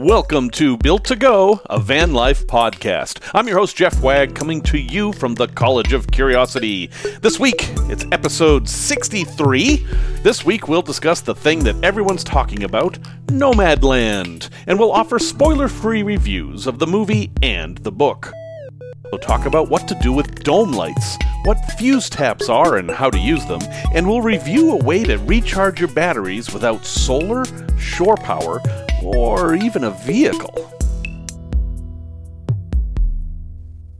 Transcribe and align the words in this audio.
Welcome 0.00 0.48
to 0.52 0.78
Built 0.78 1.04
to 1.04 1.14
Go, 1.14 1.60
a 1.66 1.78
van 1.78 2.14
life 2.14 2.46
podcast. 2.46 3.20
I'm 3.34 3.46
your 3.46 3.58
host, 3.58 3.76
Jeff 3.76 4.00
Wagg, 4.00 4.34
coming 4.34 4.62
to 4.62 4.78
you 4.78 5.12
from 5.12 5.34
the 5.34 5.46
College 5.48 5.92
of 5.92 6.10
Curiosity. 6.10 6.86
This 7.20 7.38
week, 7.38 7.68
it's 7.90 8.06
episode 8.10 8.66
63. 8.66 9.86
This 10.22 10.42
week, 10.42 10.68
we'll 10.68 10.80
discuss 10.80 11.20
the 11.20 11.34
thing 11.34 11.62
that 11.64 11.84
everyone's 11.84 12.24
talking 12.24 12.64
about 12.64 12.98
Nomadland, 13.26 14.48
and 14.66 14.78
we'll 14.78 14.90
offer 14.90 15.18
spoiler 15.18 15.68
free 15.68 16.02
reviews 16.02 16.66
of 16.66 16.78
the 16.78 16.86
movie 16.86 17.30
and 17.42 17.76
the 17.76 17.92
book. 17.92 18.32
We'll 19.10 19.18
talk 19.18 19.44
about 19.44 19.68
what 19.68 19.88
to 19.88 19.96
do 19.96 20.12
with 20.12 20.44
dome 20.44 20.70
lights, 20.70 21.18
what 21.42 21.58
fuse 21.76 22.08
taps 22.08 22.48
are 22.48 22.76
and 22.76 22.88
how 22.88 23.10
to 23.10 23.18
use 23.18 23.44
them, 23.46 23.60
and 23.92 24.06
we'll 24.06 24.22
review 24.22 24.70
a 24.70 24.84
way 24.84 25.02
to 25.02 25.16
recharge 25.16 25.80
your 25.80 25.92
batteries 25.92 26.52
without 26.52 26.86
solar, 26.86 27.44
shore 27.76 28.14
power, 28.14 28.62
or 29.02 29.56
even 29.56 29.82
a 29.82 29.90
vehicle. 29.90 30.72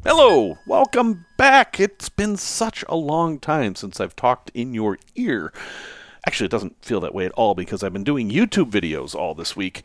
Hello, 0.05 0.59
welcome 0.64 1.27
back. 1.36 1.80
It's 1.80 2.08
been 2.08 2.36
such 2.36 2.84
a 2.88 2.95
long 2.95 3.41
time 3.41 3.74
since 3.74 3.98
I've 3.98 4.14
talked 4.14 4.52
in 4.55 4.74
your 4.74 4.97
ear. 5.16 5.52
Actually, 6.24 6.47
it 6.47 6.52
doesn't 6.52 6.84
feel 6.84 7.00
that 7.00 7.14
way 7.14 7.27
at 7.27 7.33
all 7.33 7.56
because 7.56 7.83
I've 7.83 7.92
been 7.92 8.05
doing 8.05 8.30
YouTube 8.30 8.70
videos 8.70 9.16
all 9.16 9.34
this 9.34 9.56
week. 9.56 9.83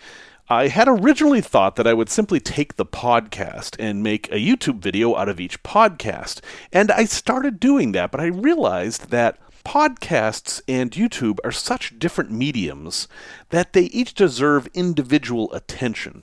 I 0.48 0.68
had 0.68 0.88
originally 0.88 1.42
thought 1.42 1.76
that 1.76 1.88
I 1.88 1.94
would 1.94 2.10
simply 2.10 2.40
take 2.40 2.76
the 2.76 2.86
podcast 2.86 3.76
and 3.80 4.04
make 4.04 4.32
a 4.32 4.36
YouTube 4.36 4.78
video 4.78 5.16
out 5.16 5.28
of 5.28 5.40
each 5.40 5.64
podcast. 5.64 6.40
And 6.72 6.92
I 6.92 7.06
started 7.06 7.60
doing 7.60 7.94
that, 7.94 8.12
but 8.12 8.22
I 8.22 8.28
realized 8.28 9.10
that 9.10 9.40
podcasts 9.64 10.62
and 10.68 10.92
YouTube 10.92 11.40
are 11.44 11.52
such 11.52 11.98
different 11.98 12.30
mediums 12.30 13.08
that 13.50 13.74
they 13.74 13.86
each 13.86 14.14
deserve 14.14 14.68
individual 14.76 15.52
attention. 15.52 16.22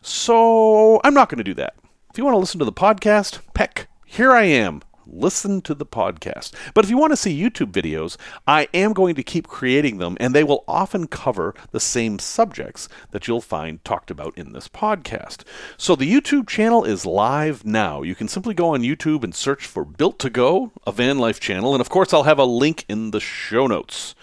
So 0.00 1.00
I'm 1.02 1.14
not 1.14 1.28
going 1.28 1.38
to 1.38 1.44
do 1.44 1.54
that. 1.54 1.74
If 2.10 2.16
you 2.16 2.24
want 2.24 2.34
to 2.34 2.38
listen 2.38 2.60
to 2.60 2.64
the 2.64 2.72
podcast, 2.72 3.40
peck, 3.54 3.88
here 4.06 4.32
I 4.32 4.44
am 4.44 4.82
listen 5.10 5.60
to 5.62 5.74
the 5.74 5.86
podcast. 5.86 6.52
But 6.74 6.84
if 6.84 6.90
you 6.90 6.98
want 6.98 7.12
to 7.12 7.16
see 7.16 7.40
YouTube 7.40 7.72
videos, 7.72 8.16
I 8.46 8.68
am 8.74 8.92
going 8.92 9.14
to 9.14 9.22
keep 9.22 9.48
creating 9.48 9.98
them, 9.98 10.16
and 10.20 10.34
they 10.34 10.44
will 10.44 10.64
often 10.68 11.06
cover 11.06 11.54
the 11.70 11.80
same 11.80 12.18
subjects 12.18 12.88
that 13.10 13.26
you'll 13.26 13.40
find 13.40 13.82
talked 13.84 14.10
about 14.10 14.36
in 14.36 14.52
this 14.52 14.68
podcast. 14.68 15.42
So 15.76 15.96
the 15.96 16.10
YouTube 16.10 16.48
channel 16.48 16.84
is 16.84 17.06
live 17.06 17.64
now. 17.64 18.02
You 18.02 18.14
can 18.14 18.28
simply 18.28 18.54
go 18.54 18.74
on 18.74 18.82
YouTube 18.82 19.24
and 19.24 19.34
search 19.34 19.66
for 19.66 19.84
Built 19.84 20.18
to 20.20 20.30
Go, 20.30 20.72
a 20.86 20.92
van 20.92 21.18
life 21.18 21.40
channel, 21.40 21.74
and 21.74 21.80
of 21.80 21.88
course, 21.88 22.12
I'll 22.12 22.24
have 22.24 22.38
a 22.38 22.44
link 22.44 22.84
in 22.88 23.10
the 23.10 23.20
show 23.20 23.66
notes. 23.66 24.14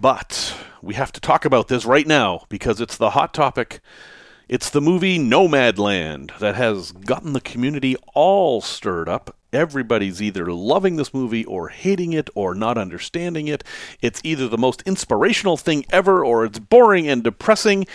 But 0.00 0.56
we 0.82 0.94
have 0.94 1.12
to 1.12 1.20
talk 1.20 1.44
about 1.44 1.68
this 1.68 1.84
right 1.84 2.06
now 2.06 2.44
because 2.48 2.80
it's 2.80 2.96
the 2.96 3.10
hot 3.10 3.32
topic. 3.32 3.80
It's 4.52 4.68
the 4.68 4.82
movie 4.82 5.18
Nomadland 5.18 6.38
that 6.38 6.56
has 6.56 6.92
gotten 6.92 7.32
the 7.32 7.40
community 7.40 7.96
all 8.12 8.60
stirred 8.60 9.08
up 9.08 9.34
Everybody's 9.52 10.20
either 10.22 10.52
loving 10.52 10.96
this 10.96 11.14
movie 11.14 11.44
or 11.46 11.68
hating 11.68 12.12
it 12.12 12.28
or 12.34 12.54
not 12.54 12.76
understanding 12.76 13.48
it. 13.48 13.64
It's 14.02 14.20
either 14.24 14.48
the 14.48 14.58
most 14.58 14.82
inspirational 14.82 15.56
thing 15.56 15.86
ever 15.90 16.24
or 16.24 16.44
it's 16.44 16.58
boring 16.58 17.08
and 17.08 17.24
depressing. 17.24 17.86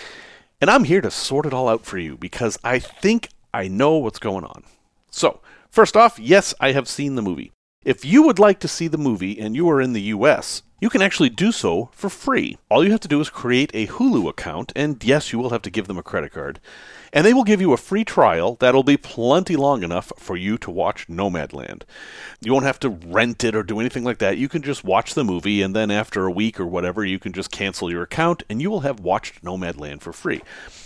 And 0.60 0.70
I'm 0.70 0.84
here 0.84 1.02
to 1.02 1.12
sort 1.12 1.46
it 1.46 1.54
all 1.54 1.68
out 1.68 1.84
for 1.86 1.98
you 2.00 2.18
because 2.18 2.58
I 2.64 2.80
think 2.80 3.30
I 3.54 3.68
know 3.68 3.98
what's 3.98 4.20
going 4.20 4.44
on. 4.44 4.64
So, 5.12 5.42
first 5.70 5.96
off, 5.96 6.20
yes, 6.20 6.54
I 6.60 6.72
have 6.72 6.88
seen 6.88 7.16
the 7.16 7.24
movie. 7.24 7.52
If 7.84 8.04
you 8.04 8.24
would 8.24 8.40
like 8.40 8.60
to 8.62 8.68
see 8.68 8.88
the 8.88 8.98
movie 8.98 9.40
and 9.40 9.56
you 9.56 9.70
are 9.70 9.82
in 9.82 9.94
the 9.94 10.02
US, 10.02 10.62
you 10.80 10.90
can 10.90 11.02
actually 11.02 11.30
do 11.30 11.52
so 11.52 11.90
for 11.92 12.10
free. 12.10 12.58
All 12.70 12.84
you 12.84 12.92
have 12.92 13.00
to 13.02 13.08
do 13.08 13.20
is 13.20 13.30
create 13.30 13.72
a 13.74 13.88
Hulu 13.88 14.30
account, 14.30 14.72
and 14.76 15.04
yes, 15.04 15.34
you 15.34 15.40
will 15.40 15.50
have 15.50 15.62
to 15.64 15.72
give 15.72 15.88
them 15.88 15.98
a 15.98 16.04
credit 16.04 16.34
card 16.34 16.60
and 17.14 17.26
they 17.26 17.34
will 17.34 17.44
give 17.44 17.62
you 17.62 17.74
a 17.74 17.78
free 17.78 18.04
trial 18.04 18.56
that'll 18.60 18.84
be 18.84 18.98
plenty 18.98 19.56
long 19.56 19.84
enough 19.84 20.12
for 20.18 20.36
you 20.36 20.58
to 20.60 20.72
watch 20.72 21.08
Nomadland. 21.08 21.84
You 22.42 22.54
won't 22.54 22.66
have 22.66 22.80
to 22.82 22.90
rent 22.90 23.44
it 23.44 23.56
or 23.56 23.64
do 23.64 23.80
anything 23.80 24.04
like 24.04 24.20
that. 24.20 24.38
You 24.38 24.50
can 24.50 24.62
just 24.62 24.84
watch 24.84 25.14
the 25.14 25.24
movie, 25.24 25.62
and 25.62 25.76
then 25.76 25.92
after 25.92 26.26
a 26.26 26.32
week 26.32 26.60
or 26.60 26.66
whatever, 26.66 27.04
you 27.04 27.20
can 27.20 27.34
just 27.34 27.52
cancel 27.52 27.92
your 27.92 28.04
account, 28.04 28.44
and 28.50 28.62
you 28.62 28.70
will 28.70 28.82
have 28.82 29.00
watched 29.00 29.44
Nomadland 29.44 30.02
for 30.02 30.14
free. 30.14 30.42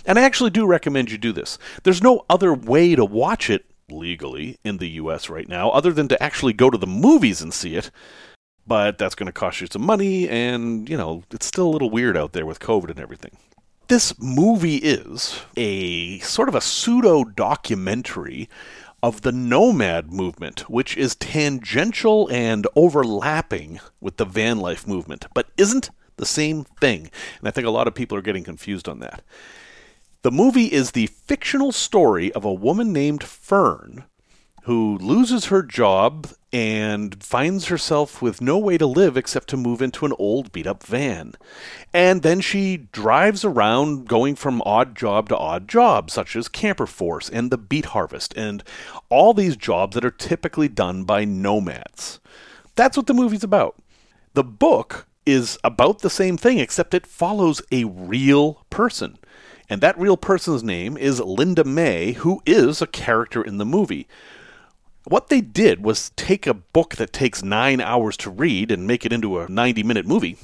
And 0.05 0.17
I 0.17 0.23
actually 0.23 0.51
do 0.51 0.65
recommend 0.65 1.11
you 1.11 1.17
do 1.17 1.31
this. 1.31 1.57
There's 1.83 2.01
no 2.01 2.25
other 2.29 2.53
way 2.53 2.95
to 2.95 3.05
watch 3.05 3.49
it 3.49 3.65
legally 3.89 4.57
in 4.63 4.77
the 4.77 4.87
US 4.91 5.29
right 5.29 5.49
now 5.49 5.69
other 5.71 5.91
than 5.91 6.07
to 6.07 6.23
actually 6.23 6.53
go 6.53 6.69
to 6.69 6.77
the 6.77 6.87
movies 6.87 7.41
and 7.41 7.53
see 7.53 7.75
it 7.75 7.91
but 8.71 8.97
that's 8.97 9.15
going 9.15 9.27
to 9.27 9.33
cost 9.33 9.59
you 9.59 9.67
some 9.69 9.81
money 9.81 10.29
and 10.29 10.89
you 10.89 10.95
know 10.95 11.23
it's 11.29 11.45
still 11.45 11.67
a 11.67 11.73
little 11.75 11.89
weird 11.89 12.15
out 12.15 12.31
there 12.31 12.45
with 12.45 12.61
covid 12.61 12.89
and 12.89 13.01
everything 13.01 13.35
this 13.89 14.17
movie 14.17 14.77
is 14.77 15.41
a 15.57 16.19
sort 16.19 16.47
of 16.47 16.55
a 16.55 16.61
pseudo 16.61 17.25
documentary 17.25 18.47
of 19.03 19.21
the 19.21 19.31
nomad 19.33 20.13
movement, 20.13 20.69
which 20.69 20.95
is 20.95 21.15
tangential 21.15 22.29
and 22.31 22.65
overlapping 22.73 23.81
with 23.99 24.15
the 24.15 24.23
van 24.23 24.59
life 24.59 24.87
movement, 24.87 25.25
but 25.33 25.49
isn't 25.57 25.89
the 26.15 26.25
same 26.25 26.63
thing. 26.79 27.11
And 27.39 27.47
I 27.49 27.51
think 27.51 27.67
a 27.67 27.71
lot 27.71 27.87
of 27.87 27.95
people 27.95 28.17
are 28.17 28.21
getting 28.21 28.45
confused 28.45 28.87
on 28.87 28.99
that. 28.99 29.23
The 30.21 30.31
movie 30.31 30.71
is 30.71 30.91
the 30.91 31.07
fictional 31.07 31.73
story 31.73 32.31
of 32.31 32.45
a 32.45 32.53
woman 32.53 32.93
named 32.93 33.23
Fern 33.23 34.05
who 34.63 34.97
loses 34.99 35.45
her 35.45 35.63
job 35.63 36.27
and 36.53 37.23
finds 37.23 37.65
herself 37.67 38.21
with 38.21 38.41
no 38.41 38.57
way 38.57 38.77
to 38.77 38.85
live 38.85 39.15
except 39.15 39.47
to 39.49 39.57
move 39.57 39.81
into 39.81 40.05
an 40.05 40.13
old 40.19 40.51
beat 40.51 40.67
up 40.67 40.83
van. 40.83 41.33
And 41.93 42.23
then 42.23 42.41
she 42.41 42.77
drives 42.91 43.45
around 43.45 44.07
going 44.07 44.35
from 44.35 44.61
odd 44.65 44.95
job 44.95 45.29
to 45.29 45.37
odd 45.37 45.67
job, 45.67 46.11
such 46.11 46.35
as 46.35 46.49
Camper 46.49 46.87
Force 46.87 47.29
and 47.29 47.51
the 47.51 47.57
Beet 47.57 47.85
Harvest, 47.85 48.33
and 48.35 48.63
all 49.09 49.33
these 49.33 49.55
jobs 49.55 49.95
that 49.95 50.05
are 50.05 50.11
typically 50.11 50.67
done 50.67 51.05
by 51.05 51.23
nomads. 51.23 52.19
That's 52.75 52.97
what 52.97 53.07
the 53.07 53.13
movie's 53.13 53.43
about. 53.43 53.75
The 54.33 54.43
book 54.43 55.07
is 55.25 55.57
about 55.63 55.99
the 55.99 56.09
same 56.09 56.35
thing, 56.35 56.59
except 56.59 56.93
it 56.93 57.07
follows 57.07 57.61
a 57.71 57.85
real 57.85 58.65
person. 58.69 59.17
And 59.69 59.79
that 59.79 59.97
real 59.97 60.17
person's 60.17 60.63
name 60.63 60.97
is 60.97 61.21
Linda 61.21 61.63
May, 61.63 62.13
who 62.13 62.41
is 62.45 62.81
a 62.81 62.87
character 62.87 63.41
in 63.41 63.57
the 63.57 63.65
movie. 63.65 64.07
What 65.03 65.29
they 65.29 65.41
did 65.41 65.83
was 65.83 66.11
take 66.11 66.45
a 66.45 66.53
book 66.53 66.97
that 66.97 67.11
takes 67.11 67.41
nine 67.41 67.81
hours 67.81 68.15
to 68.17 68.29
read 68.29 68.71
and 68.71 68.85
make 68.85 69.05
it 69.05 69.11
into 69.11 69.39
a 69.39 69.49
90 69.49 69.81
minute 69.83 70.05
movie. 70.05 70.37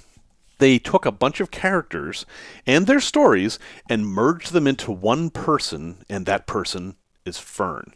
They 0.58 0.80
took 0.80 1.06
a 1.06 1.12
bunch 1.12 1.40
of 1.40 1.52
characters 1.52 2.26
and 2.66 2.88
their 2.88 3.00
stories 3.00 3.60
and 3.88 4.08
merged 4.08 4.54
them 4.54 4.66
into 4.66 4.92
one 4.92 5.30
person, 5.30 6.04
and 6.10 6.26
that 6.26 6.48
person 6.48 6.96
is 7.26 7.38
Fern. 7.38 7.94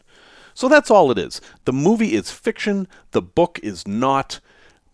So 0.54 0.68
that's 0.68 0.90
all 0.90 1.10
it 1.10 1.18
is. 1.18 1.40
The 1.64 1.72
movie 1.72 2.14
is 2.14 2.30
fiction, 2.30 2.86
the 3.10 3.22
book 3.22 3.58
is 3.62 3.88
not, 3.88 4.38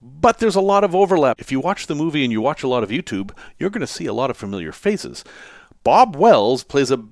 but 0.01 0.39
there's 0.39 0.57
a 0.57 0.63
lot 0.63 0.85
of 0.85 0.95
overlap. 0.95 1.39
If 1.39 1.53
you 1.53 1.61
watch 1.61 1.87
the 1.87 1.95
movie 1.95 2.25
and 2.25 2.33
you 2.33 2.41
watch 2.41 2.63
a 2.63 2.69
lot 2.69 2.83
of 2.83 2.91
YouTube, 2.91 3.33
you're 3.59 3.69
going 3.69 3.81
to 3.81 3.87
see 3.87 4.07
a 4.07 4.15
lot 4.15 4.31
of 4.31 4.37
familiar 4.39 4.73
faces. 4.73 5.23
Bob 5.85 6.17
Wells 6.17 6.65
plays 6.65 6.91
a, 6.91 7.05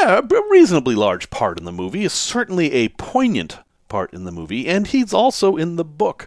eh, 0.00 0.20
a 0.20 0.50
reasonably 0.50 0.96
large 0.96 1.30
part 1.30 1.60
in 1.60 1.64
the 1.64 1.70
movie, 1.70 2.02
is 2.02 2.12
certainly 2.12 2.72
a 2.72 2.88
poignant 2.88 3.58
part 3.92 4.14
in 4.14 4.24
the 4.24 4.32
movie, 4.32 4.66
and 4.66 4.86
he's 4.86 5.12
also 5.12 5.58
in 5.58 5.76
the 5.76 5.84
book. 5.84 6.26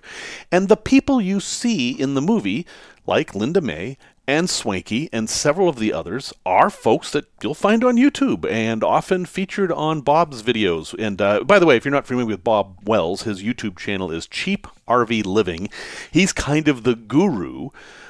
And 0.51 0.69
the 0.69 0.77
people 0.77 1.19
you 1.19 1.39
see 1.39 1.89
in 1.89 2.13
the 2.13 2.21
movie, 2.21 2.67
like 3.07 3.33
Linda 3.33 3.59
May 3.59 3.97
and 4.27 4.47
Swanky 4.47 5.09
and 5.11 5.27
several 5.27 5.67
of 5.67 5.79
the 5.79 5.91
others, 5.91 6.31
are 6.45 6.69
folks 6.69 7.11
that 7.11 7.25
you'll 7.41 7.55
find 7.55 7.83
on 7.83 7.97
YouTube 7.97 8.47
and 8.47 8.83
often 8.83 9.25
featured 9.25 9.71
on 9.71 10.01
Bob's 10.01 10.43
videos. 10.43 10.93
And 10.93 11.19
uh, 11.19 11.43
by 11.43 11.57
the 11.57 11.65
way, 11.65 11.75
if 11.75 11.85
you're 11.85 11.91
not 11.91 12.05
familiar 12.05 12.27
with 12.27 12.43
Bob 12.43 12.87
Wells, 12.87 13.23
his 13.23 13.41
YouTube 13.41 13.79
channel 13.79 14.11
is 14.11 14.27
Cheap 14.27 14.67
RV 14.87 15.25
Living. 15.25 15.67
He's 16.11 16.33
kind 16.33 16.67
of 16.67 16.83
the 16.83 16.95
guru 16.95 17.69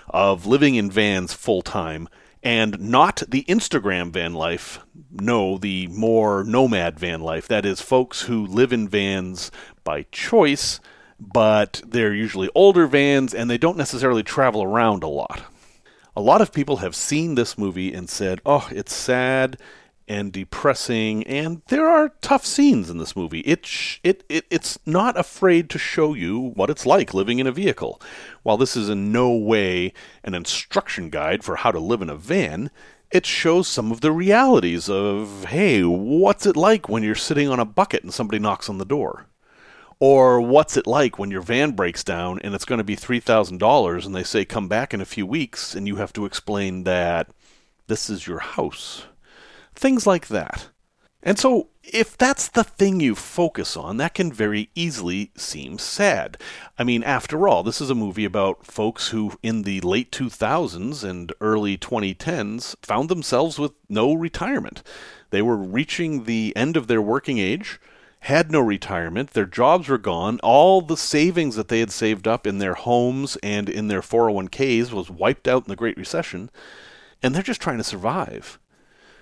of 0.09 0.45
living 0.45 0.75
in 0.75 0.91
vans 0.91 1.31
full 1.31 1.61
time 1.61 2.09
and 2.45 2.79
not 2.79 3.23
the 3.27 3.43
Instagram 3.45 4.11
van 4.11 4.35
life. 4.35 4.79
No, 5.11 5.57
the 5.57 5.87
more 5.87 6.43
nomad 6.43 6.99
van 6.99 7.21
life. 7.21 7.47
That 7.47 7.65
is, 7.65 7.81
folks 7.81 8.21
who 8.21 8.45
live 8.45 8.71
in 8.71 8.87
vans 8.87 9.49
by 9.83 10.03
choice, 10.11 10.79
but 11.19 11.81
they're 11.85 12.13
usually 12.13 12.49
older 12.53 12.85
vans 12.85 13.33
and 13.33 13.49
they 13.49 13.57
don't 13.57 13.77
necessarily 13.77 14.21
travel 14.21 14.61
around 14.61 15.03
a 15.03 15.07
lot. 15.07 15.41
A 16.15 16.21
lot 16.21 16.39
of 16.39 16.53
people 16.53 16.77
have 16.77 16.95
seen 16.95 17.33
this 17.33 17.57
movie 17.57 17.93
and 17.93 18.09
said, 18.09 18.41
oh, 18.45 18.67
it's 18.71 18.93
sad 18.93 19.57
and 20.07 20.31
depressing, 20.31 21.23
and 21.23 21.61
there 21.67 21.87
are 21.87 22.13
tough 22.21 22.45
scenes 22.45 22.89
in 22.89 22.97
this 22.97 23.15
movie. 23.15 23.39
It, 23.41 23.65
sh- 23.65 23.99
it, 24.03 24.23
it 24.29 24.45
it's 24.49 24.77
not 24.85 25.17
afraid 25.17 25.69
to 25.71 25.79
show 25.79 26.13
you 26.13 26.51
what 26.55 26.69
it's 26.69 26.85
like 26.85 27.13
living 27.13 27.39
in 27.39 27.47
a 27.47 27.51
vehicle. 27.51 28.01
While 28.43 28.57
this 28.57 28.77
is 28.77 28.89
in 28.89 29.11
no 29.11 29.31
way 29.31 29.93
an 30.23 30.35
instruction 30.35 31.09
guide 31.09 31.43
for 31.43 31.57
how 31.57 31.71
to 31.71 31.79
live 31.79 32.01
in 32.01 32.09
a 32.09 32.15
van, 32.15 32.69
it 33.11 33.25
shows 33.25 33.67
some 33.67 33.91
of 33.91 34.01
the 34.01 34.11
realities 34.11 34.89
of, 34.89 35.45
hey, 35.45 35.83
what's 35.83 36.45
it 36.45 36.57
like 36.57 36.89
when 36.89 37.03
you're 37.03 37.15
sitting 37.15 37.49
on 37.49 37.59
a 37.59 37.65
bucket 37.65 38.03
and 38.03 38.13
somebody 38.13 38.39
knocks 38.39 38.69
on 38.69 38.77
the 38.77 38.85
door? 38.85 39.27
Or 39.99 40.41
what's 40.41 40.75
it 40.75 40.85
like 40.85 41.17
when 41.17 41.31
your 41.31 41.41
van 41.41 41.71
breaks 41.71 42.03
down 42.03 42.39
and 42.43 42.53
it's 42.53 42.65
going 42.65 42.79
to 42.79 42.83
be 42.83 42.97
$3,000 42.97 44.05
and 44.05 44.13
they 44.13 44.23
say 44.23 44.43
come 44.43 44.67
back 44.67 44.93
in 44.93 44.99
a 44.99 45.05
few 45.05 45.25
weeks 45.25 45.73
and 45.73 45.87
you 45.87 45.95
have 45.95 46.11
to 46.13 46.25
explain 46.25 46.83
that 46.83 47.29
this 47.87 48.09
is 48.09 48.27
your 48.27 48.39
house 48.39 49.05
Things 49.75 50.07
like 50.07 50.27
that. 50.27 50.69
And 51.21 51.39
so, 51.39 51.69
if 51.83 52.15
that's 52.15 52.47
the 52.47 52.63
thing 52.63 52.99
you 52.99 53.15
focus 53.15 53.75
on, 53.75 53.97
that 53.97 54.13
can 54.13 54.31
very 54.31 54.69
easily 54.75 55.31
seem 55.35 55.79
sad. 55.79 56.37
I 56.77 56.83
mean, 56.83 57.03
after 57.03 57.47
all, 57.47 57.63
this 57.63 57.81
is 57.81 57.89
a 57.89 57.95
movie 57.95 58.25
about 58.25 58.65
folks 58.65 59.09
who, 59.09 59.33
in 59.41 59.63
the 59.63 59.81
late 59.81 60.11
2000s 60.11 61.03
and 61.03 61.33
early 61.41 61.77
2010s, 61.79 62.75
found 62.83 63.09
themselves 63.09 63.57
with 63.57 63.71
no 63.89 64.13
retirement. 64.13 64.83
They 65.31 65.41
were 65.41 65.57
reaching 65.57 66.23
the 66.23 66.53
end 66.55 66.77
of 66.77 66.85
their 66.85 67.01
working 67.01 67.39
age, 67.39 67.79
had 68.21 68.51
no 68.51 68.59
retirement, 68.59 69.31
their 69.31 69.45
jobs 69.45 69.87
were 69.87 69.97
gone, 69.97 70.39
all 70.43 70.81
the 70.81 70.97
savings 70.97 71.55
that 71.55 71.69
they 71.69 71.79
had 71.79 71.91
saved 71.91 72.27
up 72.27 72.45
in 72.45 72.59
their 72.59 72.75
homes 72.75 73.35
and 73.43 73.67
in 73.67 73.87
their 73.87 74.01
401ks 74.01 74.91
was 74.91 75.09
wiped 75.09 75.47
out 75.47 75.65
in 75.65 75.69
the 75.69 75.75
Great 75.75 75.97
Recession, 75.97 76.51
and 77.21 77.33
they're 77.33 77.43
just 77.43 77.61
trying 77.61 77.77
to 77.77 77.83
survive. 77.83 78.59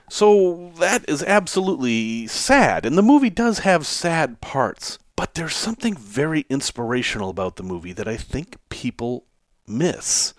So 0.10 0.72
that 0.78 1.08
is 1.08 1.24
absolutely 1.24 2.28
sad, 2.28 2.86
and 2.86 2.98
the 2.98 3.02
movie 3.02 3.30
does 3.30 3.60
have 3.60 3.88
sad 3.88 4.42
parts, 4.42 5.00
but 5.16 5.34
there's 5.34 5.56
something 5.56 5.96
very 5.96 6.46
inspirational 6.50 7.30
about 7.30 7.56
the 7.56 7.64
movie 7.64 7.94
that 7.94 8.08
I 8.08 8.18
think 8.18 8.58
people 8.70 9.26
miss. 9.68 10.34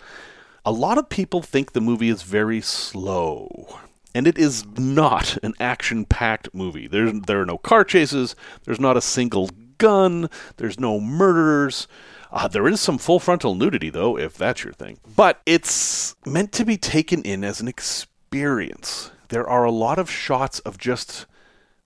A 0.65 0.73
lot 0.73 0.99
of 0.99 1.09
people 1.09 1.43
think 1.43 1.73
the 1.73 1.81
movie 1.81 2.09
is 2.09 2.23
very 2.23 2.61
slow. 2.61 3.79
And 4.15 4.29
it 4.29 4.39
is 4.39 4.65
not 4.79 5.39
an 5.43 5.55
action 5.59 6.05
packed 6.05 6.55
movie. 6.55 6.87
There, 6.87 7.11
there 7.11 7.41
are 7.41 7.47
no 7.47 7.59
car 7.59 7.83
chases, 7.83 8.37
there's 8.65 8.79
not 8.79 8.97
a 8.97 9.01
single 9.01 9.51
gun, 9.79 10.31
there's 10.57 10.79
no 10.79 11.01
murders. 11.01 11.89
Uh, 12.31 12.49
there 12.49 12.69
is 12.69 12.81
some 12.81 12.99
full 12.99 13.19
frontal 13.19 13.55
nudity, 13.55 13.91
though, 13.91 14.17
if 14.17 14.37
that's 14.37 14.63
your 14.63 14.73
thing. 14.73 14.99
But 15.17 15.41
it's 15.47 16.15
meant 16.25 16.53
to 16.53 16.65
be 16.65 16.77
taken 16.77 17.23
in 17.23 17.43
as 17.45 17.61
an 17.61 17.69
experience 17.69 19.11
there 19.29 19.49
are 19.49 19.65
a 19.65 19.71
lot 19.71 19.99
of 19.99 20.11
shots 20.11 20.59
of 20.61 20.79
just 20.79 21.27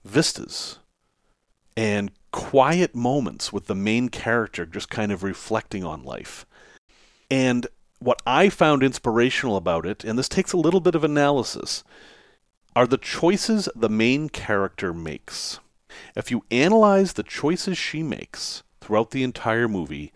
vistas 0.05 0.79
and 1.77 2.11
quiet 2.33 2.95
moments 2.95 3.53
with 3.53 3.67
the 3.67 3.75
main 3.75 4.09
character 4.09 4.67
just 4.67 4.91
kind 4.91 5.13
of 5.13 5.23
reflecting 5.23 5.85
on 5.85 6.03
life. 6.03 6.45
And 7.31 7.67
what 8.01 8.21
I 8.27 8.49
found 8.49 8.83
inspirational 8.83 9.57
about 9.57 9.87
it, 9.87 10.05
and 10.05 10.19
this 10.19 10.29
takes 10.29 10.53
a 10.53 10.59
little 10.59 10.81
bit 10.81 10.95
of 10.95 11.05
analysis, 11.05 11.85
are 12.77 12.87
the 12.87 12.99
choices 12.99 13.69
the 13.75 13.89
main 13.89 14.29
character 14.29 14.93
makes. 14.93 15.59
If 16.15 16.31
you 16.31 16.45
analyze 16.51 17.15
the 17.15 17.23
choices 17.23 17.77
she 17.77 18.03
makes 18.03 18.63
throughout 18.81 19.11
the 19.11 19.23
entire 19.23 19.69
movie, 19.69 20.13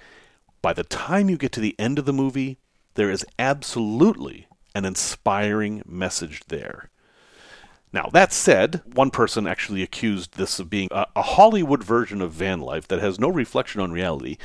by 0.61 0.73
the 0.73 0.85
time 0.85 1.29
you 1.29 1.37
get 1.37 1.53
to 1.53 1.61
the 1.61 1.75
end 1.79 1.99
of 1.99 2.05
the 2.05 2.13
movie, 2.13 2.59
there 2.95 3.11
is 3.11 3.27
absolutely 3.39 4.47
an 4.75 4.85
inspiring 4.85 5.83
message 5.85 6.43
there. 6.49 6.91
Now, 7.93 8.09
that 8.13 8.33
said, 8.33 8.81
one 8.95 9.11
person 9.11 9.47
actually 9.47 9.83
accused 9.83 10.37
this 10.37 10.59
of 10.59 10.71
being 10.71 10.89
a, 10.91 11.07
a, 11.15 11.23
Hollywood 11.23 11.85
version 11.85 12.23
of 12.23 12.33
van 12.33 12.61
life 12.61 12.89
that 12.89 13.01
has 13.01 13.21
no 13.21 13.29
reflection 13.29 13.81
on 13.81 13.93
reality, 13.93 14.39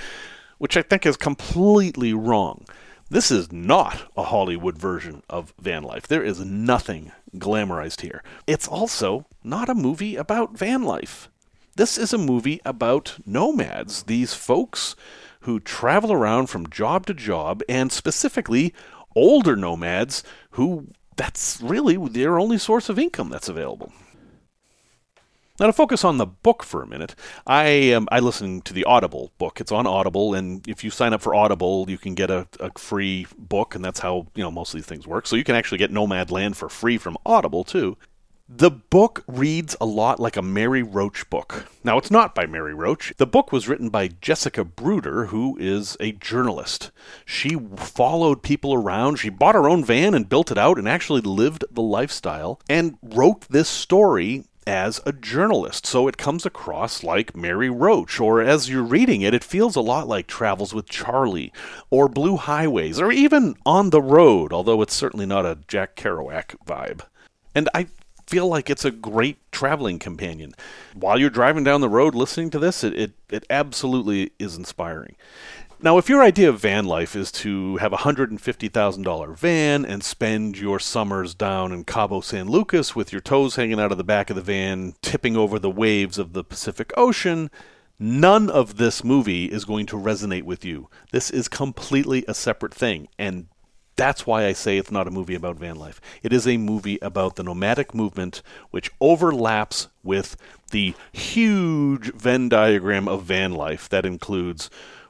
which 0.58 0.76
I 0.76 0.82
think 0.82 1.06
is 1.06 1.16
completely 1.16 2.14
wrong. 2.14 2.66
This 3.10 3.32
is 3.32 3.52
not 3.54 4.12
a 4.18 4.24
Hollywood 4.24 4.78
version 4.78 5.24
of 5.30 5.54
van 5.60 5.84
life. 5.84 6.08
There 6.08 6.24
is 6.24 6.42
nothing 6.42 7.14
glamorized 7.36 8.02
here. 8.02 8.22
It's 8.46 8.68
also 8.68 9.26
not 9.46 9.70
a 9.70 9.76
movie 9.76 10.18
about 10.18 10.58
van 10.58 10.84
life. 10.84 11.30
This 11.78 11.98
is 11.98 12.12
a 12.12 12.18
movie 12.18 12.60
about 12.66 13.18
nomads, 13.26 14.04
these 14.04 14.34
folks 14.34 14.96
who 15.42 15.62
travel 15.62 16.12
around 16.12 16.48
from 16.48 16.70
job 16.70 17.06
to 17.06 17.14
job, 17.14 17.62
and 17.70 17.94
specifically 17.94 18.74
older 19.16 19.56
nomads 19.56 20.22
who 20.52 20.88
that's 21.18 21.60
really 21.62 21.98
their 21.98 22.40
only 22.40 22.58
source 22.58 22.90
of 22.90 22.98
income 22.98 23.30
that's 23.30 23.50
available. 23.50 23.92
Now 25.60 25.66
to 25.66 25.74
focus 25.74 26.04
on 26.04 26.18
the 26.18 26.28
book 26.28 26.62
for 26.62 26.84
a 26.84 26.88
minute, 26.88 27.16
I 27.48 27.92
um, 27.92 28.08
I 28.12 28.20
listen 28.20 28.62
to 28.62 28.74
the 28.74 28.84
Audible 28.84 29.32
book. 29.40 29.60
It's 29.60 29.72
on 29.72 29.88
Audible, 29.88 30.36
and 30.36 30.66
if 30.68 30.84
you 30.84 30.92
sign 30.92 31.14
up 31.14 31.22
for 31.22 31.34
Audible, 31.34 31.90
you 31.90 31.98
can 31.98 32.14
get 32.14 32.30
a, 32.30 32.48
a 32.60 32.72
free 32.78 33.26
book, 33.40 33.74
and 33.74 33.84
that's 33.84 34.00
how 34.00 34.28
you 34.36 34.44
know 34.44 34.52
most 34.52 34.74
of 34.74 34.78
these 34.78 34.86
things 34.86 35.08
work. 35.08 35.26
So 35.26 35.36
you 35.36 35.44
can 35.44 35.56
actually 35.56 35.80
get 35.80 35.92
Nomad 35.92 36.30
Land 36.30 36.58
for 36.58 36.70
free 36.70 37.00
from 37.00 37.18
Audible 37.26 37.64
too. 37.64 37.98
The 38.50 38.72
book 38.72 39.26
reads 39.28 39.76
a 39.82 39.86
lot 39.86 40.22
like 40.22 40.38
a 40.38 40.42
Mary 40.42 40.82
Roach 40.82 41.30
book. 41.30 41.66
Now, 41.84 41.98
it's 41.98 42.10
not 42.10 42.34
by 42.34 42.46
Mary 42.46 42.74
Roach. 42.74 43.14
The 43.18 43.28
book 43.28 43.52
was 43.52 43.68
written 43.68 43.90
by 43.90 44.08
Jessica 44.08 44.64
Bruder, 44.64 45.26
who 45.26 45.58
is 45.60 45.98
a 46.00 46.14
journalist. 46.14 46.92
She 47.26 47.58
followed 47.76 48.42
people 48.42 48.74
around, 48.74 49.18
she 49.18 49.30
bought 49.30 49.56
her 49.56 49.68
own 49.68 49.84
van 49.84 50.14
and 50.14 50.30
built 50.30 50.50
it 50.50 50.58
out 50.58 50.78
and 50.78 50.88
actually 50.88 51.20
lived 51.20 51.66
the 51.70 51.82
lifestyle 51.82 52.62
and 52.70 52.98
wrote 53.02 53.50
this 53.50 53.68
story 53.68 54.46
as 54.66 55.02
a 55.06 55.12
journalist. 55.12 55.86
So 55.86 56.08
it 56.08 56.18
comes 56.18 56.46
across 56.46 57.04
like 57.04 57.36
Mary 57.36 57.70
Roach, 57.70 58.18
or 58.18 58.42
as 58.42 58.70
you're 58.70 58.82
reading 58.82 59.24
it, 59.24 59.34
it 59.34 59.44
feels 59.44 59.76
a 59.76 59.82
lot 59.82 60.08
like 60.08 60.26
Travels 60.26 60.74
with 60.74 60.88
Charlie, 60.88 61.52
or 61.90 62.08
Blue 62.08 62.38
Highways, 62.38 62.98
or 62.98 63.12
even 63.12 63.56
On 63.66 63.90
the 63.90 64.02
Road, 64.02 64.54
although 64.54 64.82
it's 64.82 64.96
certainly 64.96 65.26
not 65.26 65.46
a 65.46 65.60
Jack 65.68 65.98
Kerouac 65.98 66.56
vibe. 66.66 67.02
And 67.54 67.68
I 67.74 67.88
feel 68.28 68.48
like 68.48 68.70
it's 68.70 68.86
a 68.86 68.92
great 68.92 69.38
traveling 69.52 70.00
companion. 70.00 70.54
While 70.94 71.20
you're 71.20 71.30
driving 71.30 71.64
down 71.64 71.82
the 71.82 71.90
road 71.90 72.14
listening 72.14 72.50
to 72.52 72.60
this, 72.60 72.84
it, 72.84 72.94
it, 72.94 73.12
it 73.30 73.46
absolutely 73.50 74.32
is 74.38 74.56
inspiring. 74.56 75.16
Now, 75.80 76.00
if 76.00 76.10
your 76.10 76.24
idea 76.24 76.50
of 76.50 76.60
van 76.60 76.86
life 76.86 77.16
is 77.16 77.32
to 77.34 77.78
have 77.78 77.94
a 77.94 77.98
$150,000 77.98 79.38
van 79.38 79.86
and 79.86 80.04
spend 80.04 80.58
your 80.58 80.80
summers 80.80 81.36
down 81.36 81.72
in 81.72 81.84
Cabo 81.84 82.20
San 82.20 82.50
Lucas 82.50 82.96
with 82.96 83.12
your 83.12 83.22
toes 83.22 83.56
hanging 83.56 83.80
out 83.80 83.92
of 83.92 84.00
the 84.00 84.04
back 84.04 84.32
of 84.32 84.36
the 84.36 84.42
van, 84.42 84.96
tipping 85.04 85.38
over 85.38 85.60
the 85.60 85.70
waves 85.70 86.18
of 86.18 86.34
the 86.34 86.44
Pacific 86.44 86.92
Ocean, 86.98 87.52
none 88.00 88.50
of 88.50 88.78
this 88.78 89.04
movie 89.04 89.46
is 89.46 89.66
going 89.66 89.86
to 89.86 89.98
resonate 89.98 90.44
with 90.44 90.66
you. 90.66 90.90
This 91.12 91.30
is 91.30 91.48
completely 91.48 92.26
a 92.28 92.34
separate 92.34 92.74
thing. 92.74 93.08
And 93.20 93.46
that's 93.98 94.26
why 94.26 94.46
I 94.46 94.54
say 94.54 94.78
it's 94.78 94.92
not 94.92 95.08
a 95.08 95.12
movie 95.12 95.36
about 95.36 95.58
van 95.58 95.76
life. 95.76 96.00
It 96.24 96.32
is 96.32 96.48
a 96.48 96.58
movie 96.58 97.00
about 97.02 97.36
the 97.36 97.44
nomadic 97.44 97.94
movement, 97.94 98.42
which 98.70 98.92
overlaps 99.02 99.90
with 100.04 100.38
the 100.72 100.94
huge 101.12 102.14
Venn 102.14 102.48
diagram 102.48 103.08
of 103.08 103.24
van 103.24 103.52
life 103.52 103.90
that 103.90 104.06
includes 104.06 104.70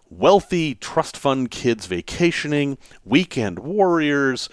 wealthy 0.10 0.74
trust 0.74 1.18
fund 1.18 1.52
kids 1.52 1.86
vacationing, 1.86 2.78
weekend 3.04 3.60
warriors, 3.60 4.50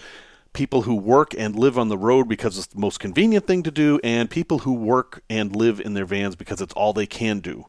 people 0.51 0.83
who 0.83 0.95
work 0.95 1.33
and 1.37 1.55
live 1.55 1.77
on 1.77 1.89
the 1.89 1.97
road 1.97 2.27
because 2.27 2.57
it's 2.57 2.67
the 2.67 2.79
most 2.79 2.99
convenient 2.99 3.45
thing 3.47 3.63
to 3.63 3.71
do, 3.71 3.99
and 4.03 4.29
people 4.29 4.59
who 4.59 4.73
work 4.73 5.21
and 5.29 5.55
live 5.55 5.79
in 5.79 5.93
their 5.93 6.05
vans 6.05 6.35
because 6.35 6.61
it's 6.61 6.73
all 6.73 6.93
they 6.93 7.05
can 7.05 7.39
do. 7.39 7.65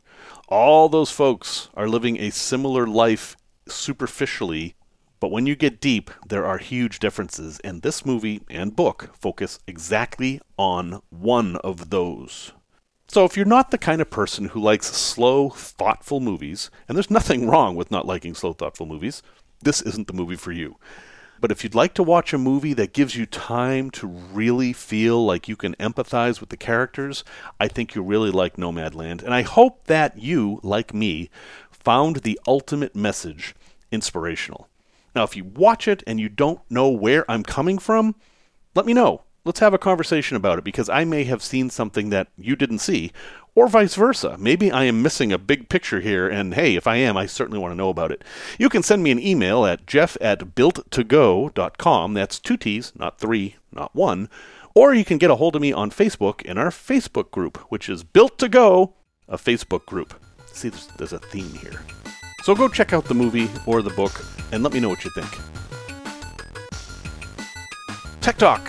All 0.49 0.89
those 0.89 1.11
folks 1.11 1.69
are 1.75 1.89
living 1.89 2.19
a 2.19 2.31
similar 2.31 2.87
life 2.87 3.37
superficially 3.69 4.76
but 5.27 5.33
when 5.33 5.47
you 5.47 5.57
get 5.57 5.81
deep, 5.81 6.13
there 6.25 6.47
are 6.47 6.59
huge 6.59 7.01
differences, 7.01 7.59
and 7.65 7.83
this 7.83 8.07
movie 8.07 8.43
and 8.49 8.77
book 8.77 9.11
focus 9.13 9.59
exactly 9.67 10.41
on 10.57 11.03
one 11.11 11.57
of 11.65 11.91
those. 11.91 12.53
So, 13.09 13.25
if 13.25 13.37
you're 13.37 13.45
not 13.45 13.73
the 13.73 13.77
kind 13.77 14.01
of 14.01 14.09
person 14.09 14.45
who 14.45 14.61
likes 14.61 14.87
slow, 14.87 15.51
thoughtful 15.51 16.21
movies, 16.21 16.71
and 16.87 16.97
there's 16.97 17.11
nothing 17.11 17.49
wrong 17.51 17.75
with 17.75 17.91
not 17.91 18.07
liking 18.07 18.37
slow, 18.37 18.53
thoughtful 18.53 18.87
movies, 18.87 19.21
this 19.65 19.83
isn't 19.83 20.07
the 20.07 20.13
movie 20.13 20.37
for 20.37 20.53
you. 20.53 20.77
But 21.41 21.51
if 21.51 21.65
you'd 21.65 21.75
like 21.75 21.95
to 21.95 22.05
watch 22.05 22.33
a 22.33 22.39
movie 22.39 22.75
that 22.75 22.93
gives 22.93 23.17
you 23.17 23.27
time 23.27 23.91
to 23.91 24.07
really 24.07 24.73
feel 24.73 25.27
like 25.27 25.49
you 25.49 25.57
can 25.57 25.75
empathize 25.81 26.39
with 26.39 26.51
the 26.51 26.57
characters, 26.57 27.25
I 27.59 27.67
think 27.67 27.97
you'll 27.97 28.05
really 28.05 28.31
like 28.31 28.59
Nomadland. 28.59 29.25
And 29.25 29.35
I 29.35 29.43
hope 29.43 29.89
that 29.89 30.21
you, 30.21 30.61
like 30.63 30.95
me, 30.95 31.31
found 31.73 32.19
the 32.19 32.39
ultimate 32.47 32.95
message 32.95 33.57
inspirational. 33.91 34.69
Now, 35.17 35.25
if 35.25 35.35
you 35.35 35.45
watch 35.45 35.89
it 35.89 36.03
and 36.07 36.21
you 36.21 36.29
don't 36.29 36.61
know 36.71 36.91
where 36.91 37.29
I'm 37.29 37.43
coming 37.43 37.79
from, 37.79 38.17
let 38.75 38.85
me 38.85 38.93
know. 38.93 39.23
Let's 39.47 39.61
have 39.61 39.73
a 39.73 39.79
conversation 39.79 40.37
about 40.37 40.59
it 40.59 40.65
because 40.65 40.91
I 40.91 41.05
may 41.05 41.25
have 41.25 41.43
seen 41.43 41.71
something 41.71 42.11
that 42.11 42.29
you 42.37 42.55
didn't 42.55 42.81
see, 42.81 43.13
or 43.55 43.67
vice 43.67 43.95
versa. 43.95 44.37
Maybe 44.39 44.71
I 44.71 44.85
am 44.85 45.01
missing 45.01 45.33
a 45.33 45.39
big 45.39 45.71
picture 45.71 46.01
here, 46.01 46.29
and 46.29 46.53
hey, 46.53 46.77
if 46.77 46.87
I 46.87 46.97
am, 46.97 47.17
I 47.17 47.25
certainly 47.25 47.59
want 47.59 47.73
to 47.73 47.77
know 47.77 47.89
about 47.89 48.13
it. 48.13 48.25
You 48.59 48.69
can 48.69 48.83
send 48.83 49.03
me 49.03 49.11
an 49.11 49.19
email 49.19 49.65
at 49.65 49.87
jeff 49.87 50.19
at 50.21 50.55
builttogo.com. 50.55 52.13
That's 52.13 52.39
two 52.39 52.59
T's, 52.59 52.93
not 52.95 53.19
three, 53.19 53.57
not 53.73 53.95
one. 53.95 54.29
Or 54.75 54.93
you 54.93 55.07
can 55.07 55.17
get 55.17 55.31
a 55.31 55.37
hold 55.37 55.57
of 55.57 55.63
me 55.63 55.73
on 55.73 55.91
Facebook 55.91 56.43
in 56.43 56.59
our 56.59 56.69
Facebook 56.69 57.31
group, 57.31 57.57
which 57.71 57.89
is 57.89 58.05
Built 58.05 58.37
to 58.41 58.51
Go, 58.51 58.93
a 59.27 59.39
Facebook 59.39 59.87
group. 59.87 60.13
See, 60.53 60.69
there's, 60.69 60.89
there's 60.99 61.13
a 61.15 61.19
theme 61.19 61.55
here. 61.55 61.81
So 62.47 62.55
go 62.55 62.69
check 62.69 62.93
out 62.93 63.07
the 63.07 63.13
movie 63.13 63.51
or 63.67 63.83
the 63.83 63.91
book 63.91 64.25
and 64.53 64.63
let 64.63 64.73
me 64.73 64.79
know 64.79 64.89
what 64.89 65.05
you 65.05 65.11
think. 65.11 65.27
Tech 68.21 68.39
Talk. 68.39 68.69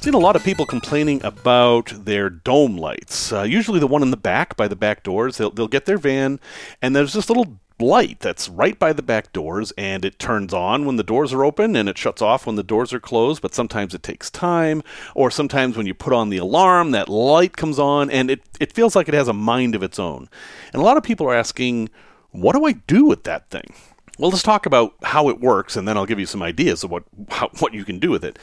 Seen 0.00 0.14
a 0.14 0.18
lot 0.18 0.36
of 0.36 0.44
people 0.44 0.64
complaining 0.64 1.20
about 1.24 1.86
their 2.04 2.30
dome 2.30 2.76
lights. 2.76 3.32
Uh, 3.32 3.42
usually, 3.42 3.80
the 3.80 3.88
one 3.88 4.02
in 4.02 4.12
the 4.12 4.16
back 4.16 4.56
by 4.56 4.68
the 4.68 4.76
back 4.76 5.02
doors. 5.02 5.38
They'll, 5.38 5.50
they'll 5.50 5.66
get 5.66 5.86
their 5.86 5.98
van, 5.98 6.38
and 6.80 6.94
there's 6.94 7.14
this 7.14 7.28
little 7.28 7.58
light 7.80 8.20
that's 8.20 8.48
right 8.48 8.78
by 8.78 8.92
the 8.92 9.02
back 9.02 9.32
doors 9.32 9.72
and 9.78 10.04
it 10.04 10.18
turns 10.18 10.52
on 10.52 10.84
when 10.84 10.96
the 10.96 11.04
doors 11.04 11.32
are 11.32 11.44
open 11.44 11.76
and 11.76 11.88
it 11.88 11.96
shuts 11.96 12.20
off 12.20 12.44
when 12.44 12.56
the 12.56 12.62
doors 12.64 12.92
are 12.92 12.98
closed, 12.98 13.40
but 13.40 13.54
sometimes 13.54 13.94
it 13.94 14.02
takes 14.02 14.30
time. 14.30 14.82
Or 15.14 15.30
sometimes 15.30 15.76
when 15.76 15.86
you 15.86 15.94
put 15.94 16.12
on 16.12 16.28
the 16.28 16.38
alarm, 16.38 16.90
that 16.90 17.08
light 17.08 17.56
comes 17.56 17.78
on 17.78 18.10
and 18.10 18.30
it, 18.30 18.42
it 18.58 18.72
feels 18.72 18.96
like 18.96 19.08
it 19.08 19.14
has 19.14 19.28
a 19.28 19.32
mind 19.32 19.76
of 19.76 19.82
its 19.82 19.98
own. 19.98 20.28
And 20.72 20.82
a 20.82 20.84
lot 20.84 20.96
of 20.96 21.04
people 21.04 21.28
are 21.28 21.34
asking, 21.34 21.88
what 22.30 22.54
do 22.54 22.64
I 22.64 22.72
do 22.72 23.06
with 23.06 23.24
that 23.24 23.50
thing? 23.50 23.74
Well, 24.18 24.30
let's 24.30 24.42
talk 24.42 24.66
about 24.66 24.94
how 25.02 25.28
it 25.28 25.40
works, 25.40 25.76
and 25.76 25.86
then 25.86 25.96
I'll 25.96 26.06
give 26.06 26.18
you 26.18 26.26
some 26.26 26.42
ideas 26.42 26.82
of 26.82 26.90
what 26.90 27.04
how, 27.30 27.50
what 27.60 27.72
you 27.72 27.84
can 27.84 27.98
do 27.98 28.10
with 28.10 28.24
it. 28.24 28.38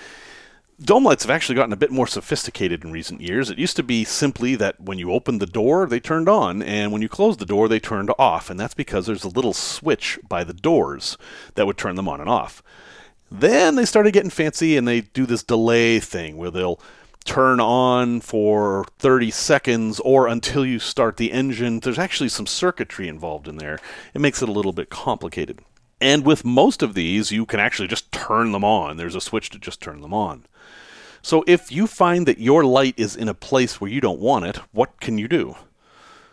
Dome 0.82 1.06
lights 1.06 1.24
have 1.24 1.32
actually 1.32 1.56
gotten 1.56 1.72
a 1.72 1.78
bit 1.78 1.92
more 1.92 2.08
sophisticated 2.08 2.84
in 2.84 2.92
recent 2.92 3.22
years. 3.22 3.50
It 3.50 3.58
used 3.58 3.78
to 3.78 3.84
be 3.84 4.04
simply 4.04 4.56
that 4.56 4.80
when 4.80 5.00
you 5.00 5.12
opened 5.12 5.42
the 5.42 5.46
door, 5.46 5.86
they 5.86 6.02
turned 6.02 6.28
on, 6.28 6.62
and 6.62 6.92
when 6.92 7.02
you 7.02 7.08
closed 7.08 7.40
the 7.40 7.46
door, 7.46 7.68
they 7.68 7.80
turned 7.80 8.12
off, 8.20 8.50
and 8.50 8.60
that's 8.60 8.74
because 8.74 9.06
there's 9.06 9.24
a 9.24 9.30
little 9.30 9.54
switch 9.54 10.20
by 10.28 10.44
the 10.44 10.54
doors 10.54 11.18
that 11.56 11.66
would 11.66 11.78
turn 11.78 11.96
them 11.96 12.10
on 12.10 12.20
and 12.20 12.30
off. 12.30 12.62
Then 13.32 13.76
they 13.76 13.86
started 13.86 14.12
getting 14.12 14.30
fancy, 14.30 14.76
and 14.76 14.88
they 14.88 15.02
do 15.02 15.26
this 15.26 15.44
delay 15.44 16.00
thing 16.00 16.36
where 16.36 16.52
they'll 16.52 16.80
turn 17.26 17.60
on 17.60 18.22
for 18.22 18.86
30 19.00 19.32
seconds 19.32 20.00
or 20.00 20.28
until 20.28 20.66
you 20.66 20.80
start 20.80 21.18
the 21.18 21.32
engine. 21.32 21.80
There's 21.80 22.00
actually 22.00 22.30
some 22.30 22.46
circuitry 22.46 23.08
involved 23.08 23.48
in 23.48 23.58
there. 23.58 23.80
It 24.14 24.22
makes 24.22 24.42
it 24.42 24.50
a 24.50 24.54
little 24.54 24.74
bit 24.74 24.90
complicated. 24.90 25.60
And 26.00 26.26
with 26.26 26.46
most 26.46 26.84
of 26.84 26.94
these, 26.94 27.32
you 27.32 27.46
can 27.46 27.60
actually 27.60 27.88
just 27.88 28.12
turn 28.12 28.52
them 28.52 28.64
on. 28.64 28.98
There's 28.98 29.16
a 29.16 29.22
switch 29.22 29.50
to 29.50 29.60
just 29.60 29.82
turn 29.82 30.02
them 30.02 30.14
on. 30.14 30.46
So 31.22 31.44
if 31.48 31.72
you 31.72 31.88
find 31.88 32.28
that 32.28 32.38
your 32.38 32.64
light 32.64 32.94
is 32.98 33.16
in 33.16 33.28
a 33.28 33.34
place 33.34 33.82
where 33.82 33.90
you 33.90 34.00
don't 34.00 34.20
want 34.20 34.46
it, 34.46 34.58
what 34.72 35.00
can 35.00 35.18
you 35.18 35.28
do? 35.28 35.56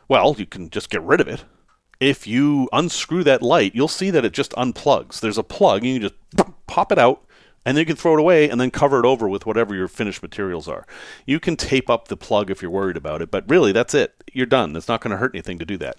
Well, 0.08 0.34
you 0.37 0.44
can 0.44 0.68
just 0.68 0.90
get 0.90 1.00
rid 1.02 1.20
of 1.20 1.28
it. 1.28 1.44
If 2.00 2.26
you 2.26 2.68
unscrew 2.72 3.25
that 3.25 3.40
light, 3.40 3.75
you'll 3.75 3.88
see 3.88 4.11
that 4.11 4.25
it 4.25 4.32
just 4.32 4.52
unplugs. 4.52 5.20
There's 5.20 5.38
a 5.38 5.42
plug, 5.42 5.84
and 5.84 5.94
you 5.94 6.00
just 6.00 6.14
pop 6.66 6.92
it 6.92 6.99
out, 6.99 7.25
and 7.64 7.76
then 7.76 7.83
you 7.83 7.87
can 7.87 7.97
throw 7.97 8.14
it 8.14 8.21
away 8.21 8.49
and 8.49 8.61
then 8.61 8.71
cover 8.71 8.99
it 8.99 9.07
over 9.07 9.28
with 9.28 9.47
whatever 9.47 9.75
your 9.75 9.88
finished 9.88 10.23
materials 10.23 10.69
are. 10.69 10.87
You 11.26 11.38
can 11.38 11.57
tape 11.57 11.88
up 11.88 12.09
the 12.09 12.16
plug 12.16 12.50
if 12.50 12.61
you're 12.62 12.71
worried 12.71 12.97
about 12.97 13.23
it, 13.23 13.31
but 13.31 13.49
really, 13.49 13.73
that's 13.73 13.95
it. 13.95 14.14
You're 14.33 14.47
done. 14.47 14.75
It's 14.76 14.88
not 14.88 15.00
going 15.00 15.12
to 15.12 15.16
hurt 15.16 15.35
anything 15.35 15.59
to 15.59 15.64
do 15.64 15.76
that. 15.78 15.97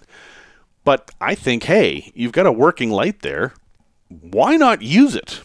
But 0.84 1.10
I 1.20 1.34
think, 1.34 1.64
hey, 1.64 2.12
you've 2.14 2.32
got 2.32 2.46
a 2.46 2.52
working 2.52 2.90
light 2.90 3.22
there. 3.22 3.54
Why 4.08 4.56
not 4.56 4.82
use 4.82 5.16
it? 5.16 5.40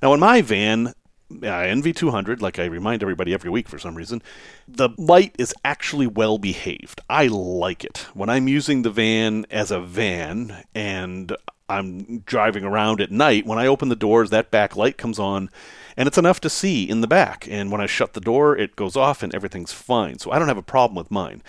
Now, 0.00 0.14
in 0.14 0.20
my 0.20 0.42
van, 0.42 0.94
NV200, 1.30 2.40
like 2.40 2.58
I 2.58 2.66
remind 2.66 3.02
everybody 3.02 3.34
every 3.34 3.50
week 3.50 3.68
for 3.68 3.78
some 3.78 3.94
reason, 3.94 4.22
the 4.68 4.90
light 4.96 5.34
is 5.38 5.54
actually 5.64 6.06
well 6.06 6.38
behaved. 6.38 7.00
I 7.08 7.26
like 7.26 7.84
it. 7.84 8.06
When 8.14 8.28
I'm 8.28 8.48
using 8.48 8.82
the 8.82 8.90
van 8.90 9.46
as 9.50 9.70
a 9.70 9.80
van 9.80 10.64
and 10.74 11.36
I'm 11.68 12.20
driving 12.20 12.64
around 12.64 13.00
at 13.00 13.10
night, 13.10 13.46
when 13.46 13.58
I 13.58 13.66
open 13.66 13.88
the 13.88 13.96
doors, 13.96 14.30
that 14.30 14.50
back 14.50 14.76
light 14.76 14.98
comes 14.98 15.18
on 15.18 15.50
and 15.96 16.06
it's 16.06 16.18
enough 16.18 16.40
to 16.42 16.50
see 16.50 16.88
in 16.88 17.00
the 17.00 17.08
back. 17.08 17.48
And 17.50 17.72
when 17.72 17.80
I 17.80 17.86
shut 17.86 18.12
the 18.12 18.20
door, 18.20 18.56
it 18.56 18.76
goes 18.76 18.96
off 18.96 19.22
and 19.22 19.34
everything's 19.34 19.72
fine. 19.72 20.18
So 20.18 20.30
I 20.30 20.38
don't 20.38 20.48
have 20.48 20.56
a 20.56 20.62
problem 20.62 20.96
with 20.96 21.10
mine. 21.10 21.42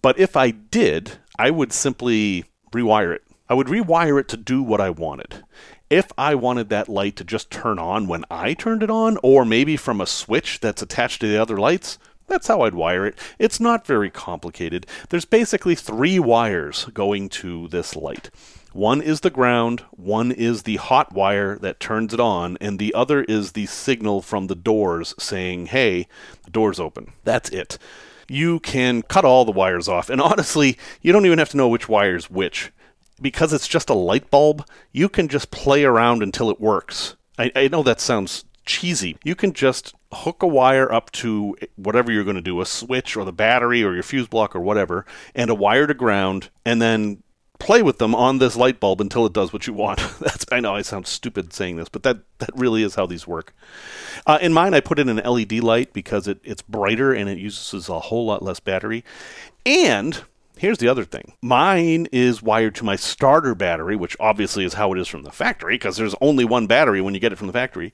But 0.00 0.18
if 0.18 0.36
I 0.36 0.50
did, 0.50 1.12
I 1.38 1.50
would 1.50 1.72
simply 1.72 2.44
rewire 2.72 3.14
it. 3.14 3.22
I 3.48 3.54
would 3.54 3.66
rewire 3.66 4.18
it 4.20 4.28
to 4.28 4.36
do 4.36 4.62
what 4.62 4.80
I 4.80 4.90
wanted 4.90 5.42
if 5.92 6.10
I 6.16 6.34
wanted 6.34 6.70
that 6.70 6.88
light 6.88 7.16
to 7.16 7.24
just 7.24 7.50
turn 7.50 7.78
on 7.78 8.08
when 8.08 8.24
I 8.30 8.54
turned 8.54 8.82
it 8.82 8.88
on, 8.88 9.18
or 9.22 9.44
maybe 9.44 9.76
from 9.76 10.00
a 10.00 10.06
switch 10.06 10.58
that's 10.58 10.80
attached 10.80 11.20
to 11.20 11.28
the 11.28 11.36
other 11.36 11.58
lights, 11.58 11.98
that's 12.28 12.46
how 12.46 12.62
I'd 12.62 12.72
wire 12.72 13.04
it. 13.04 13.18
It's 13.38 13.60
not 13.60 13.86
very 13.86 14.08
complicated. 14.08 14.86
There's 15.10 15.26
basically 15.26 15.74
three 15.74 16.18
wires 16.18 16.86
going 16.94 17.28
to 17.28 17.68
this 17.68 17.94
light. 17.94 18.30
One 18.72 19.02
is 19.02 19.20
the 19.20 19.28
ground, 19.28 19.80
one 19.90 20.32
is 20.32 20.62
the 20.62 20.76
hot 20.76 21.12
wire 21.12 21.58
that 21.58 21.78
turns 21.78 22.14
it 22.14 22.20
on, 22.20 22.56
and 22.58 22.78
the 22.78 22.94
other 22.94 23.24
is 23.24 23.52
the 23.52 23.66
signal 23.66 24.22
from 24.22 24.46
the 24.46 24.54
doors 24.54 25.14
saying, 25.18 25.66
hey, 25.66 26.08
the 26.44 26.50
door's 26.50 26.80
open. 26.80 27.12
That's 27.24 27.50
it. 27.50 27.76
You 28.28 28.60
can 28.60 29.02
cut 29.02 29.26
all 29.26 29.44
the 29.44 29.52
wires 29.52 29.88
off, 29.88 30.08
and 30.08 30.22
honestly, 30.22 30.78
you 31.02 31.12
don't 31.12 31.26
even 31.26 31.38
have 31.38 31.50
to 31.50 31.58
know 31.58 31.68
which 31.68 31.86
wire's 31.86 32.30
which 32.30 32.72
because 33.20 33.52
it's 33.52 33.68
just 33.68 33.90
a 33.90 33.94
light 33.94 34.30
bulb, 34.30 34.66
you 34.92 35.08
can 35.08 35.28
just 35.28 35.50
play 35.50 35.84
around 35.84 36.22
until 36.22 36.50
it 36.50 36.60
works. 36.60 37.16
I, 37.38 37.50
I 37.54 37.68
know 37.68 37.82
that 37.82 38.00
sounds 38.00 38.44
cheesy. 38.64 39.16
You 39.24 39.34
can 39.34 39.52
just 39.52 39.94
hook 40.12 40.42
a 40.42 40.46
wire 40.46 40.92
up 40.92 41.10
to 41.12 41.56
whatever 41.76 42.12
you're 42.12 42.24
going 42.24 42.36
to 42.36 42.42
do 42.42 42.60
a 42.60 42.66
switch 42.66 43.16
or 43.16 43.24
the 43.24 43.32
battery 43.32 43.82
or 43.82 43.94
your 43.94 44.02
fuse 44.02 44.28
block 44.28 44.54
or 44.54 44.60
whatever, 44.60 45.06
and 45.34 45.50
a 45.50 45.54
wire 45.54 45.86
to 45.86 45.94
ground, 45.94 46.50
and 46.64 46.80
then 46.80 47.22
play 47.58 47.80
with 47.80 47.98
them 47.98 48.14
on 48.14 48.38
this 48.38 48.56
light 48.56 48.80
bulb 48.80 49.00
until 49.00 49.24
it 49.24 49.32
does 49.32 49.52
what 49.52 49.66
you 49.66 49.72
want. 49.72 49.98
That's 50.20 50.44
I 50.50 50.60
know 50.60 50.74
I 50.74 50.82
sound 50.82 51.06
stupid 51.06 51.52
saying 51.52 51.76
this, 51.76 51.88
but 51.88 52.02
that 52.02 52.18
that 52.38 52.50
really 52.56 52.82
is 52.82 52.94
how 52.94 53.06
these 53.06 53.26
work. 53.26 53.54
Uh, 54.26 54.38
in 54.40 54.52
mine, 54.52 54.74
I 54.74 54.80
put 54.80 54.98
in 54.98 55.08
an 55.08 55.24
LED 55.24 55.52
light 55.54 55.92
because 55.92 56.28
it, 56.28 56.40
it's 56.44 56.62
brighter 56.62 57.12
and 57.12 57.28
it 57.28 57.38
uses 57.38 57.88
a 57.88 57.98
whole 57.98 58.26
lot 58.26 58.42
less 58.42 58.60
battery, 58.60 59.04
and 59.64 60.22
Here's 60.58 60.78
the 60.78 60.88
other 60.88 61.04
thing. 61.04 61.32
Mine 61.40 62.06
is 62.12 62.42
wired 62.42 62.74
to 62.76 62.84
my 62.84 62.94
starter 62.94 63.54
battery, 63.54 63.96
which 63.96 64.16
obviously 64.20 64.64
is 64.64 64.74
how 64.74 64.92
it 64.92 64.98
is 64.98 65.08
from 65.08 65.22
the 65.22 65.32
factory, 65.32 65.74
because 65.74 65.96
there's 65.96 66.14
only 66.20 66.44
one 66.44 66.66
battery 66.66 67.00
when 67.00 67.14
you 67.14 67.20
get 67.20 67.32
it 67.32 67.36
from 67.36 67.46
the 67.46 67.52
factory. 67.52 67.92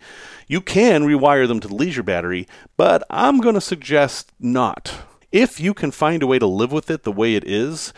You 0.48 0.60
can 0.60 1.04
rewire 1.04 1.46
them 1.46 1.60
to 1.60 1.68
the 1.68 1.74
leisure 1.74 2.02
battery, 2.02 2.46
but 2.76 3.04
I'm 3.08 3.38
going 3.38 3.54
to 3.54 3.60
suggest 3.60 4.32
not. 4.38 4.92
If 5.30 5.60
you 5.60 5.72
can 5.72 5.92
find 5.92 6.22
a 6.22 6.26
way 6.26 6.38
to 6.38 6.46
live 6.46 6.72
with 6.72 6.90
it 6.90 7.04
the 7.04 7.12
way 7.12 7.36
it 7.36 7.44
is, 7.46 7.92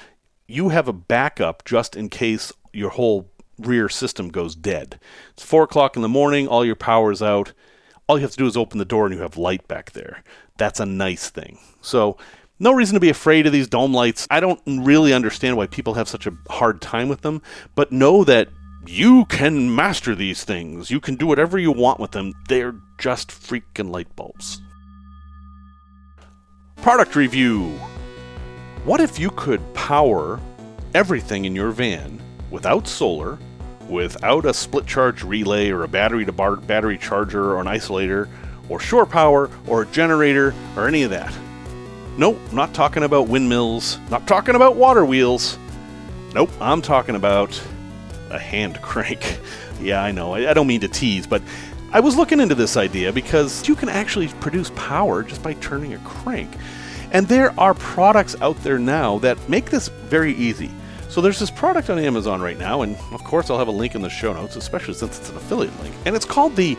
you 0.47 0.69
have 0.69 0.89
a 0.89 0.93
backup 0.93 1.65
just 1.65 1.97
in 1.97 2.09
case 2.09 2.53
your 2.73 2.91
whole 2.91 3.31
rear 3.59 3.89
system 3.89 4.29
goes 4.29 4.55
dead. 4.55 5.01
It's 5.33 5.43
4 5.43 5.65
o'clock 5.65 5.97
in 5.97 6.03
the 6.03 6.09
morning, 6.09 6.49
all 6.49 6.65
your 6.65 6.77
power's 6.77 7.23
out. 7.23 7.53
All 8.07 8.19
you 8.19 8.23
have 8.23 8.33
to 8.33 8.37
do 8.37 8.47
is 8.47 8.57
open 8.57 8.79
the 8.79 8.85
door 8.85 9.07
and 9.07 9.15
you 9.15 9.21
have 9.23 9.37
light 9.37 9.69
back 9.69 9.93
there. 9.93 10.25
That's 10.59 10.81
a 10.81 10.87
nice 10.87 11.31
thing. 11.31 11.59
So 11.81 12.17
no 12.61 12.73
reason 12.73 12.95
to 12.95 13.01
be 13.01 13.09
afraid 13.09 13.47
of 13.47 13.53
these 13.53 13.67
dome 13.67 13.95
lights. 13.95 14.29
I 14.31 14.39
don't 14.39 14.61
really 14.67 15.15
understand 15.15 15.57
why 15.57 15.67
people 15.67 15.95
have 15.95 16.09
such 16.09 16.27
a 16.27 16.37
hard 16.49 16.81
time 16.81 17.09
with 17.09 17.23
them, 17.23 17.41
but 17.75 17.91
know 17.91 18.23
that 18.25 18.49
you 18.87 19.25
can 19.25 19.75
master 19.75 20.15
these 20.15 20.45
things. 20.45 20.91
You 20.91 21.01
can 21.01 21.17
do 21.17 21.27
whatever 21.27 21.59
you 21.59 21.73
want 21.73 22.01
with 22.01 22.13
them. 22.13 22.35
They're 22.49 22.75
just 22.99 23.31
freaking 23.31 23.91
light 23.91 24.15
bulbs. 24.15 24.61
Product 26.77 27.17
review. 27.17 27.71
What 28.85 29.01
if 29.01 29.19
you 29.19 29.31
could 29.31 29.75
power 29.75 30.39
everything 30.95 31.47
in 31.47 31.57
your 31.57 31.71
van 31.71 32.21
without 32.51 32.87
solar, 32.87 33.39
without 33.89 34.45
a 34.45 34.53
split 34.53 34.87
charge 34.87 35.23
relay 35.23 35.71
or 35.71 35.85
a 35.85 35.89
battery 35.89 36.25
to 36.27 36.33
bar- 36.33 36.57
battery 36.57 36.99
charger 36.99 37.53
or 37.55 37.61
an 37.61 37.67
isolator 37.67 38.29
or 38.69 38.81
shore 38.81 39.07
power 39.07 39.51
or 39.67 39.83
a 39.83 39.87
generator 39.87 40.55
or 40.77 40.89
any 40.89 41.03
of 41.03 41.11
that? 41.11 41.35
Nope, 42.17 42.39
not 42.53 42.75
talking 42.75 43.03
about 43.03 43.29
windmills, 43.29 43.99
not 44.11 44.27
talking 44.27 44.55
about 44.55 44.77
water 44.77 45.05
wheels. 45.05 45.59
Nope, 46.35 46.51
I'm 46.61 46.83
talking 46.83 47.15
about 47.17 47.61
a 48.31 48.39
hand 48.39 48.79
crank. 48.83 49.39
yeah, 49.81 50.03
I 50.03 50.13
know, 50.13 50.35
I, 50.35 50.51
I 50.51 50.55
don't 50.55 50.67
mean 50.67 50.81
to 50.83 50.89
tease, 50.89 51.27
but 51.27 51.43
I 51.93 52.01
was 52.01 52.17
looking 52.17 52.41
into 52.41 52.55
this 52.55 52.77
idea 52.77 53.13
because 53.13 53.67
you 53.67 53.75
can 53.75 53.89
actually 53.89 54.29
produce 54.29 54.71
power 54.77 55.23
just 55.23 55.43
by 55.43 55.55
turning 55.55 55.95
a 55.95 55.99
crank. 56.01 56.51
And 57.13 57.27
there 57.27 57.59
are 57.59 57.75
products 57.75 58.37
out 58.41 58.57
there 58.63 58.79
now 58.79 59.19
that 59.19 59.49
make 59.49 59.71
this 59.71 59.89
very 59.89 60.35
easy. 60.35 60.71
So 61.09 61.21
there's 61.21 61.41
this 61.41 61.51
product 61.51 61.91
on 61.91 61.99
Amazon 61.99 62.41
right 62.41 62.57
now, 62.57 62.83
and 62.83 62.97
of 63.11 63.25
course 63.25 63.51
I'll 63.51 63.59
have 63.59 63.67
a 63.67 63.73
link 63.73 63.97
in 63.97 64.03
the 64.03 64.09
show 64.11 64.33
notes, 64.33 64.55
especially 64.55 64.95
since 64.95 65.19
it's 65.19 65.31
an 65.31 65.37
affiliate 65.37 65.77
link. 65.83 65.95
And 66.07 66.15
it's 66.15 66.25
called 66.25 66.55
the 66.55 66.77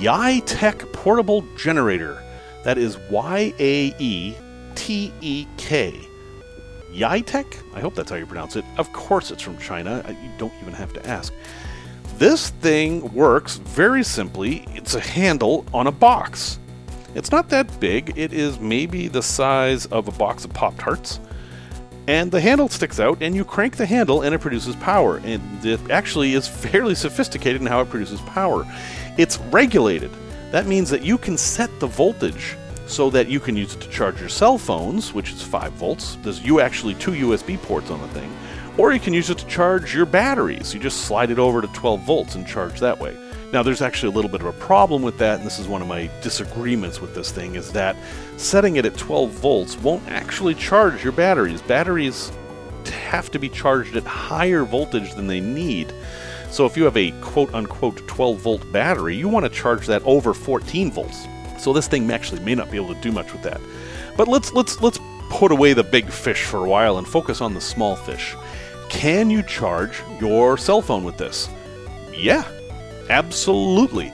YaeTek 0.00 0.92
Portable 0.92 1.42
Generator. 1.56 2.22
That 2.64 2.76
is 2.76 2.98
Y 3.10 3.54
A 3.58 3.94
E 3.98 4.36
T 4.74 5.12
E 5.20 5.46
K. 5.56 5.98
YaeTek? 6.92 7.74
I 7.74 7.80
hope 7.80 7.94
that's 7.94 8.10
how 8.10 8.16
you 8.16 8.26
pronounce 8.26 8.56
it. 8.56 8.64
Of 8.78 8.92
course 8.92 9.30
it's 9.30 9.42
from 9.42 9.58
China. 9.58 10.04
You 10.08 10.30
don't 10.38 10.52
even 10.62 10.74
have 10.74 10.92
to 10.92 11.06
ask. 11.06 11.32
This 12.18 12.50
thing 12.50 13.12
works 13.12 13.56
very 13.56 14.04
simply. 14.04 14.64
It's 14.68 14.94
a 14.94 15.00
handle 15.00 15.66
on 15.74 15.88
a 15.88 15.92
box. 15.92 16.60
It's 17.16 17.32
not 17.32 17.48
that 17.48 17.80
big. 17.80 18.16
It 18.16 18.32
is 18.32 18.60
maybe 18.60 19.08
the 19.08 19.22
size 19.22 19.86
of 19.86 20.06
a 20.06 20.12
box 20.12 20.44
of 20.44 20.52
Pop 20.52 20.78
Tarts. 20.78 21.18
And 22.06 22.30
the 22.30 22.40
handle 22.40 22.68
sticks 22.68 23.00
out, 23.00 23.22
and 23.22 23.34
you 23.34 23.44
crank 23.44 23.76
the 23.76 23.86
handle, 23.86 24.22
and 24.22 24.34
it 24.34 24.40
produces 24.40 24.76
power. 24.76 25.16
And 25.24 25.64
it 25.64 25.80
actually 25.90 26.34
is 26.34 26.46
fairly 26.46 26.94
sophisticated 26.94 27.60
in 27.60 27.66
how 27.66 27.80
it 27.80 27.88
produces 27.88 28.20
power. 28.20 28.64
It's 29.16 29.38
regulated. 29.38 30.10
That 30.52 30.66
means 30.66 30.90
that 30.90 31.02
you 31.02 31.18
can 31.18 31.36
set 31.36 31.70
the 31.80 31.86
voltage 31.86 32.56
so 32.94 33.10
that 33.10 33.28
you 33.28 33.40
can 33.40 33.56
use 33.56 33.74
it 33.74 33.80
to 33.80 33.88
charge 33.88 34.20
your 34.20 34.28
cell 34.28 34.56
phones, 34.56 35.12
which 35.12 35.32
is 35.32 35.42
5 35.42 35.72
volts. 35.72 36.16
There's 36.22 36.42
you 36.42 36.60
actually 36.60 36.94
two 36.94 37.10
USB 37.10 37.60
ports 37.60 37.90
on 37.90 38.00
the 38.00 38.08
thing. 38.08 38.32
Or 38.78 38.92
you 38.92 39.00
can 39.00 39.12
use 39.12 39.30
it 39.30 39.38
to 39.38 39.46
charge 39.46 39.94
your 39.94 40.06
batteries. 40.06 40.72
You 40.72 40.80
just 40.80 41.02
slide 41.02 41.30
it 41.30 41.38
over 41.38 41.60
to 41.60 41.68
12 41.68 42.00
volts 42.02 42.34
and 42.34 42.46
charge 42.46 42.80
that 42.80 42.98
way. 42.98 43.16
Now, 43.52 43.62
there's 43.62 43.82
actually 43.82 44.12
a 44.12 44.16
little 44.16 44.30
bit 44.30 44.40
of 44.40 44.46
a 44.46 44.52
problem 44.52 45.02
with 45.02 45.18
that, 45.18 45.38
and 45.38 45.46
this 45.46 45.58
is 45.58 45.68
one 45.68 45.80
of 45.80 45.86
my 45.86 46.10
disagreements 46.22 47.00
with 47.00 47.14
this 47.14 47.30
thing, 47.30 47.54
is 47.54 47.72
that 47.72 47.96
setting 48.36 48.76
it 48.76 48.84
at 48.84 48.96
12 48.96 49.30
volts 49.30 49.76
won't 49.78 50.06
actually 50.08 50.54
charge 50.54 51.04
your 51.04 51.12
batteries. 51.12 51.62
Batteries 51.62 52.32
have 53.10 53.30
to 53.30 53.38
be 53.38 53.48
charged 53.48 53.96
at 53.96 54.04
higher 54.04 54.64
voltage 54.64 55.14
than 55.14 55.26
they 55.26 55.40
need. 55.40 55.92
So 56.50 56.66
if 56.66 56.76
you 56.76 56.84
have 56.84 56.96
a 56.96 57.12
quote 57.20 57.54
unquote 57.54 58.06
12 58.08 58.38
volt 58.38 58.72
battery, 58.72 59.16
you 59.16 59.28
want 59.28 59.44
to 59.46 59.50
charge 59.50 59.86
that 59.86 60.02
over 60.02 60.34
14 60.34 60.90
volts. 60.90 61.26
So 61.64 61.72
this 61.72 61.88
thing 61.88 62.10
actually 62.10 62.42
may 62.42 62.54
not 62.54 62.70
be 62.70 62.76
able 62.76 62.94
to 62.94 63.00
do 63.00 63.10
much 63.10 63.32
with 63.32 63.40
that. 63.42 63.58
But 64.18 64.28
let's 64.28 64.52
let's 64.52 64.82
let's 64.82 64.98
put 65.30 65.50
away 65.50 65.72
the 65.72 65.82
big 65.82 66.10
fish 66.10 66.44
for 66.44 66.62
a 66.62 66.68
while 66.68 66.98
and 66.98 67.08
focus 67.08 67.40
on 67.40 67.54
the 67.54 67.60
small 67.60 67.96
fish. 67.96 68.36
Can 68.90 69.30
you 69.30 69.42
charge 69.42 70.02
your 70.20 70.58
cell 70.58 70.82
phone 70.82 71.04
with 71.04 71.16
this? 71.16 71.48
Yeah, 72.12 72.46
absolutely. 73.08 74.12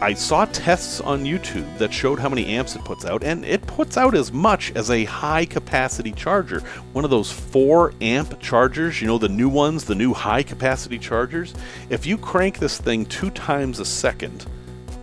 I 0.00 0.14
saw 0.14 0.46
tests 0.46 1.00
on 1.00 1.22
YouTube 1.22 1.78
that 1.78 1.94
showed 1.94 2.18
how 2.18 2.28
many 2.28 2.46
amps 2.46 2.74
it 2.74 2.84
puts 2.84 3.04
out, 3.04 3.22
and 3.22 3.44
it 3.44 3.64
puts 3.68 3.96
out 3.96 4.16
as 4.16 4.32
much 4.32 4.72
as 4.74 4.90
a 4.90 5.04
high 5.04 5.44
capacity 5.44 6.10
charger. 6.10 6.58
One 6.92 7.04
of 7.04 7.10
those 7.12 7.30
4 7.30 7.94
amp 8.00 8.40
chargers, 8.40 9.00
you 9.00 9.06
know, 9.06 9.18
the 9.18 9.28
new 9.28 9.48
ones, 9.48 9.84
the 9.84 9.94
new 9.94 10.12
high 10.12 10.42
capacity 10.42 10.98
chargers. 10.98 11.54
If 11.88 12.04
you 12.04 12.18
crank 12.18 12.58
this 12.58 12.78
thing 12.78 13.06
two 13.06 13.30
times 13.30 13.78
a 13.78 13.84
second, 13.84 14.42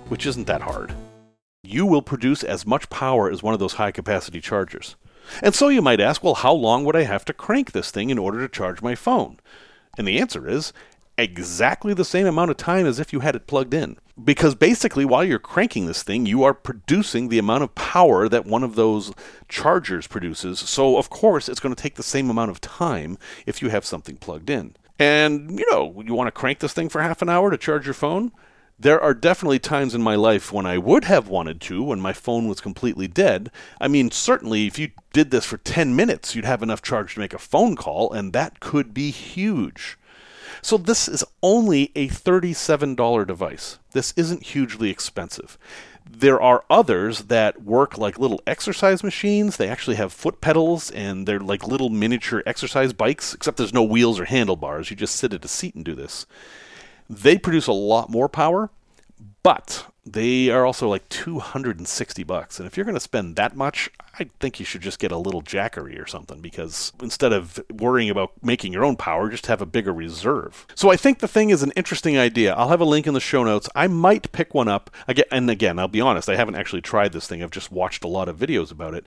which 0.10 0.26
isn't 0.26 0.48
that 0.48 0.62
hard, 0.62 0.94
you 1.64 1.86
will 1.86 2.02
produce 2.02 2.44
as 2.44 2.66
much 2.66 2.90
power 2.90 3.30
as 3.30 3.44
one 3.44 3.54
of 3.54 3.60
those 3.60 3.74
high 3.74 3.92
capacity 3.92 4.42
chargers. 4.42 4.96
And 5.44 5.54
so 5.54 5.68
you 5.70 5.82
might 5.82 6.00
ask, 6.00 6.24
well, 6.24 6.36
how 6.36 6.54
long 6.54 6.84
would 6.86 6.96
I 6.96 7.04
have 7.04 7.26
to 7.26 7.34
crank 7.34 7.72
this 7.72 7.92
thing 7.92 8.10
in 8.10 8.18
order 8.18 8.40
to 8.40 8.54
charge 8.54 8.82
my 8.82 8.96
phone? 8.96 9.40
And 9.98 10.08
the 10.08 10.20
answer 10.20 10.48
is 10.48 10.74
exactly 11.18 11.94
the 11.94 12.06
same 12.06 12.26
amount 12.26 12.50
of 12.50 12.58
time 12.58 12.86
as 12.88 13.00
if 13.00 13.14
you 13.14 13.20
had 13.20 13.36
it 13.36 13.46
plugged 13.46 13.74
in. 13.74 13.98
Because 14.24 14.56
basically, 14.56 15.06
while 15.06 15.24
you're 15.24 15.40
cranking 15.40 15.86
this 15.86 16.04
thing, 16.04 16.26
you 16.26 16.44
are 16.44 16.54
producing 16.54 17.30
the 17.30 17.40
amount 17.40 17.64
of 17.64 17.76
power 17.76 18.28
that 18.28 18.46
one 18.46 18.64
of 18.64 18.76
those 18.76 19.14
chargers 19.48 20.08
produces. 20.08 20.60
So, 20.60 20.98
of 20.98 21.10
course, 21.10 21.48
it's 21.48 21.60
going 21.60 21.74
to 21.74 21.82
take 21.82 21.96
the 21.96 22.04
same 22.04 22.30
amount 22.30 22.52
of 22.52 22.62
time 22.62 23.18
if 23.46 23.62
you 23.62 23.70
have 23.70 23.86
something 23.86 24.18
plugged 24.18 24.50
in. 24.50 24.76
And, 25.00 25.60
you 25.60 25.66
know, 25.72 26.04
you 26.06 26.14
want 26.14 26.28
to 26.28 26.32
crank 26.32 26.60
this 26.60 26.74
thing 26.74 26.90
for 26.90 27.02
half 27.02 27.22
an 27.22 27.30
hour 27.30 27.50
to 27.50 27.58
charge 27.58 27.86
your 27.86 27.94
phone? 27.94 28.32
There 28.82 29.00
are 29.00 29.14
definitely 29.14 29.60
times 29.60 29.94
in 29.94 30.02
my 30.02 30.16
life 30.16 30.52
when 30.52 30.66
I 30.66 30.80
would 30.80 31.04
have 31.04 31.28
wanted 31.28 31.62
to, 31.62 31.84
when 31.84 32.00
my 32.00 32.14
phone 32.14 32.48
was 32.48 32.60
completely 32.60 33.08
dead. 33.08 33.52
I 33.80 33.88
mean, 33.88 34.10
certainly, 34.10 34.66
if 34.66 34.80
you 34.80 34.90
did 35.14 35.30
this 35.30 35.46
for 35.46 35.58
10 35.58 35.96
minutes, 35.96 36.34
you'd 36.34 36.46
have 36.46 36.64
enough 36.64 36.82
charge 36.82 37.14
to 37.14 37.20
make 37.20 37.36
a 37.36 37.38
phone 37.38 37.76
call, 37.76 38.12
and 38.12 38.34
that 38.34 38.60
could 38.60 38.92
be 38.92 39.12
huge. 39.12 40.00
So 40.64 40.78
this 40.78 41.08
is 41.08 41.24
only 41.44 41.92
a 41.96 42.08
$37 42.08 43.28
device. 43.28 43.78
This 43.92 44.16
isn't 44.18 44.48
hugely 44.48 44.90
expensive. 44.90 45.60
There 46.10 46.42
are 46.42 46.66
others 46.68 47.26
that 47.26 47.62
work 47.62 48.00
like 48.00 48.18
little 48.18 48.42
exercise 48.48 49.04
machines. 49.04 49.58
They 49.58 49.70
actually 49.70 49.98
have 49.98 50.12
foot 50.12 50.42
pedals 50.42 50.90
and 50.90 51.28
they're 51.28 51.40
like 51.40 51.68
little 51.68 51.90
miniature 51.90 52.42
exercise 52.48 52.94
bikes, 52.94 53.36
except 53.36 53.58
there's 53.58 53.76
no 53.76 53.84
wheels 53.84 54.20
or 54.20 54.26
handlebars. 54.26 54.90
You 54.90 54.96
just 54.96 55.18
sit 55.18 55.34
at 55.34 55.46
a 55.46 55.48
seat 55.48 55.76
and 55.76 55.86
do 55.86 55.94
this. 55.94 56.26
They 57.12 57.38
produce 57.38 57.68
a 57.68 57.74
lot 57.74 58.10
more 58.10 58.30
power, 58.30 58.70
but 59.44 59.86
they 60.06 60.50
are 60.50 60.66
also 60.66 60.88
like 60.88 61.10
260 61.10 62.24
bucks. 62.24 62.58
And 62.58 62.66
if 62.66 62.78
you're 62.78 62.86
going 62.86 62.96
to 62.96 63.02
spend 63.02 63.36
that 63.36 63.54
much, 63.54 63.92
I 64.20 64.30
think 64.40 64.60
you 64.60 64.66
should 64.66 64.82
just 64.82 65.00
get 65.00 65.12
a 65.12 65.18
little 65.18 65.42
Jackery 65.42 66.02
or 66.02 66.08
something 66.08 66.42
because 66.42 66.92
instead 67.02 67.32
of 67.32 67.64
worrying 67.72 68.10
about 68.10 68.32
making 68.42 68.74
your 68.74 68.84
own 68.84 68.96
power, 68.96 69.30
just 69.30 69.46
have 69.46 69.62
a 69.62 69.66
bigger 69.66 69.94
reserve. 69.94 70.66
So 70.76 70.90
I 70.90 70.98
think 70.98 71.20
the 71.20 71.28
thing 71.28 71.50
is 71.50 71.64
an 71.64 71.72
interesting 71.76 72.18
idea. 72.18 72.54
I'll 72.54 72.70
have 72.70 72.82
a 72.82 72.86
link 72.86 73.08
in 73.08 73.14
the 73.14 73.20
show 73.20 73.44
notes. 73.44 73.70
I 73.76 73.88
might 73.88 74.32
pick 74.32 74.54
one 74.54 74.68
up. 74.68 74.90
And 75.32 75.50
again, 75.50 75.80
I'll 75.80 75.88
be 75.88 76.02
honest, 76.02 76.30
I 76.30 76.36
haven't 76.36 76.56
actually 76.56 76.82
tried 76.82 77.14
this 77.14 77.28
thing. 77.28 77.44
I've 77.44 77.52
just 77.52 77.72
watched 77.72 78.04
a 78.04 78.10
lot 78.10 78.28
of 78.28 78.38
videos 78.38 78.72
about 78.72 78.94
it. 78.94 79.06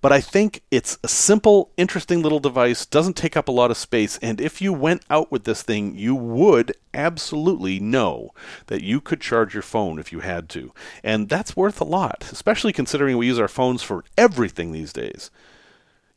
But 0.00 0.12
I 0.12 0.20
think 0.20 0.62
it's 0.70 0.98
a 1.02 1.08
simple, 1.08 1.70
interesting 1.76 2.22
little 2.22 2.40
device, 2.40 2.86
doesn't 2.86 3.16
take 3.16 3.36
up 3.36 3.48
a 3.48 3.52
lot 3.52 3.70
of 3.70 3.76
space, 3.76 4.18
and 4.18 4.40
if 4.40 4.60
you 4.60 4.72
went 4.72 5.02
out 5.10 5.32
with 5.32 5.44
this 5.44 5.62
thing, 5.62 5.96
you 5.96 6.14
would 6.14 6.72
absolutely 6.92 7.80
know 7.80 8.30
that 8.66 8.84
you 8.84 9.00
could 9.00 9.20
charge 9.20 9.52
your 9.52 9.62
phone 9.62 9.98
if 9.98 10.12
you 10.12 10.20
had 10.20 10.34
had 10.34 10.48
to. 10.50 10.72
And 11.02 11.28
that's 11.28 11.56
worth 11.56 11.80
a 11.80 11.84
lot, 11.84 12.28
especially 12.32 12.72
considering 12.72 13.16
we 13.16 13.26
use 13.26 13.38
our 13.38 13.48
phones 13.48 13.82
for 13.82 14.04
everything 14.18 14.43
these 14.52 14.92
days. 14.92 15.30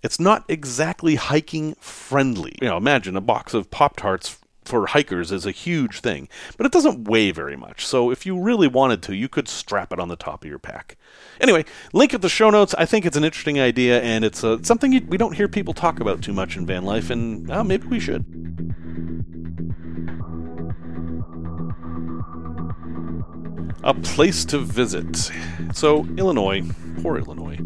It's 0.04 0.20
not 0.20 0.46
exactly 0.48 1.16
hiking 1.16 1.76
friendly. 1.76 2.56
You 2.62 2.68
know, 2.68 2.78
imagine 2.78 3.18
a 3.18 3.22
box 3.22 3.54
of 3.54 3.72
Pop 3.72 3.96
Tarts 3.98 4.38
for 4.68 4.88
hikers 4.88 5.32
is 5.32 5.46
a 5.46 5.52
huge 5.52 6.02
thing, 6.02 6.28
but 6.58 6.66
it 6.66 6.72
doesn't 6.72 7.08
weigh 7.08 7.32
very 7.32 7.56
much. 7.56 7.86
So 7.86 8.12
if 8.12 8.26
you 8.26 8.40
really 8.40 8.68
wanted 8.68 9.02
to, 9.04 9.16
you 9.16 9.30
could 9.30 9.48
strap 9.48 9.92
it 9.92 10.00
on 10.00 10.10
the 10.10 10.16
top 10.16 10.44
of 10.44 10.50
your 10.50 10.60
pack. 10.60 10.98
Anyway, 11.40 11.66
link 11.94 12.13
at 12.13 12.22
the 12.22 12.30
show 12.30 12.50
notes. 12.50 12.76
I 12.78 12.86
think 12.86 13.06
it's 13.06 13.18
an 13.18 13.24
interesting 13.24 13.60
idea, 13.60 14.02
and 14.02 14.24
it's 14.26 14.44
uh, 14.44 14.62
something 14.62 14.92
you, 14.92 15.02
we 15.08 15.18
don't 15.18 15.36
hear 15.36 15.48
people 15.48 15.74
talk 15.74 16.00
about 16.00 16.22
too 16.22 16.34
much 16.34 16.58
in 16.58 16.66
van 16.66 16.84
life, 16.84 17.10
and 17.10 17.50
uh, 17.50 17.63
maybe 17.63 17.88
we 17.88 18.00
should. 18.00 18.26
A 23.88 23.93
place 23.93 24.43
to 24.43 24.60
visit. 24.60 25.32
So, 25.73 26.06
Illinois, 26.17 26.62
poor 27.02 27.17
Illinois. 27.17 27.58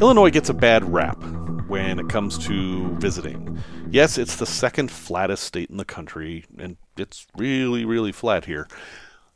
Illinois 0.00 0.30
gets 0.30 0.48
a 0.48 0.54
bad 0.54 0.90
rap 0.90 1.22
when 1.68 1.98
it 1.98 2.08
comes 2.08 2.38
to 2.46 2.88
visiting. 2.94 3.58
Yes, 3.90 4.16
it's 4.16 4.36
the 4.36 4.46
second 4.46 4.90
flattest 4.90 5.44
state 5.44 5.68
in 5.68 5.76
the 5.76 5.84
country, 5.84 6.46
and 6.58 6.78
it's 6.96 7.26
really, 7.36 7.84
really 7.84 8.10
flat 8.10 8.46
here. 8.46 8.66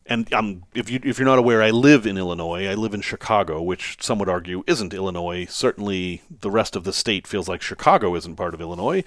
And 0.07 0.33
um, 0.33 0.65
if 0.75 0.91
you 0.91 0.99
if 1.05 1.19
you're 1.19 1.29
not 1.29 1.39
aware, 1.39 1.63
I 1.63 1.71
live 1.71 2.07
in 2.07 2.17
Illinois. 2.17 2.67
I 2.67 2.75
live 2.75 2.95
in 2.95 3.03
Chicago, 3.03 3.61
which 3.61 3.99
some 4.01 4.19
would 4.19 4.29
argue 4.29 4.65
isn't 4.67 4.95
Illinois. 4.95 5.47
Certainly, 5.49 6.23
the 6.41 6.51
rest 6.51 6.75
of 6.75 6.85
the 6.85 6.93
state 6.93 7.27
feels 7.27 7.49
like 7.49 7.61
Chicago 7.61 8.17
isn't 8.17 8.37
part 8.37 8.55
of 8.55 8.63
Illinois. 8.63 9.05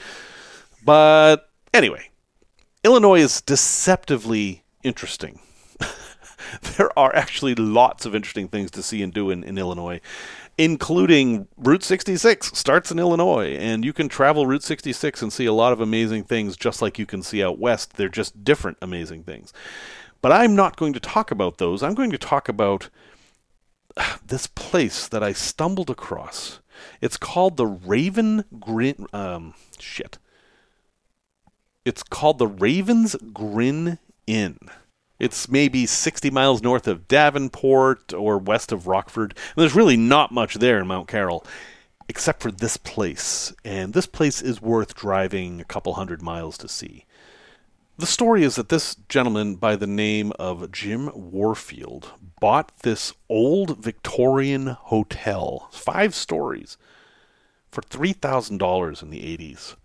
But 0.85 1.49
anyway, 1.73 2.09
Illinois 2.83 3.21
is 3.21 3.41
deceptively 3.41 4.63
interesting. 4.83 5.39
there 6.77 6.97
are 6.97 7.15
actually 7.15 7.55
lots 7.55 8.05
of 8.05 8.15
interesting 8.15 8.47
things 8.47 8.71
to 8.71 8.83
see 8.83 9.01
and 9.01 9.13
do 9.13 9.29
in, 9.29 9.43
in 9.43 9.57
Illinois, 9.57 9.99
including 10.57 11.47
Route 11.57 11.83
66 11.83 12.57
starts 12.57 12.91
in 12.91 12.99
Illinois, 12.99 13.55
and 13.55 13.83
you 13.83 13.93
can 13.93 14.09
travel 14.09 14.45
Route 14.45 14.63
66 14.63 15.21
and 15.21 15.33
see 15.33 15.45
a 15.45 15.53
lot 15.53 15.73
of 15.73 15.81
amazing 15.81 16.23
things 16.23 16.55
just 16.55 16.81
like 16.81 16.99
you 16.99 17.05
can 17.05 17.23
see 17.23 17.43
out 17.43 17.59
west. 17.59 17.93
They're 17.93 18.09
just 18.09 18.43
different 18.43 18.77
amazing 18.81 19.23
things. 19.23 19.53
But 20.21 20.31
I'm 20.31 20.55
not 20.55 20.77
going 20.77 20.93
to 20.93 20.99
talk 20.99 21.31
about 21.31 21.57
those. 21.57 21.83
I'm 21.83 21.95
going 21.95 22.11
to 22.11 22.17
talk 22.17 22.47
about 22.47 22.89
this 24.25 24.47
place 24.47 25.07
that 25.07 25.23
I 25.23 25.33
stumbled 25.33 25.89
across. 25.89 26.59
It's 27.01 27.17
called 27.17 27.57
the 27.57 27.67
Raven 27.67 28.45
Grin. 28.59 29.07
Um, 29.13 29.53
shit. 29.79 30.17
It's 31.85 32.03
called 32.03 32.39
the 32.39 32.47
Ravens 32.47 33.15
Grin 33.33 33.99
Inn. 34.25 34.57
It's 35.19 35.47
maybe 35.47 35.86
60 35.86 36.30
miles 36.32 36.62
north 36.62 36.88
of 36.88 37.08
Davenport 37.08 38.13
or 38.13 38.38
west 38.38 38.71
of 38.71 38.88
Rockford. 38.88 39.38
And 39.56 39.62
there's 39.62 39.76
really 39.76 39.97
not 39.97 40.32
much 40.32 40.56
there 40.56 40.80
in 40.80 40.88
Mount 40.88 41.08
Carroll, 41.08 41.45
except 42.10 42.41
for 42.41 42.52
this 42.52 42.78
place. 42.78 43.54
And 43.63 43.93
this 43.93 44.08
place 44.08 44.41
is 44.41 44.62
worth 44.62 44.95
driving 44.95 45.62
a 45.62 45.65
couple 45.65 45.93
hundred 45.93 46.21
miles 46.21 46.58
to 46.60 46.67
see. 46.67 47.06
The 47.95 48.08
story 48.08 48.43
is 48.43 48.56
that 48.56 48.69
this 48.69 48.95
gentleman 49.08 49.56
by 49.56 49.76
the 49.76 49.86
name 49.86 50.34
of 50.39 50.71
Jim 50.71 51.12
Warfield 51.13 52.13
bought 52.39 52.76
this 52.80 53.13
old 53.30 53.78
Victorian 53.78 54.67
hotel, 54.67 55.69
five 55.71 56.15
stories, 56.15 56.76
for 57.69 57.82
$3,000 57.82 59.04
in 59.04 59.10
the 59.12 59.38
80s. 59.38 59.76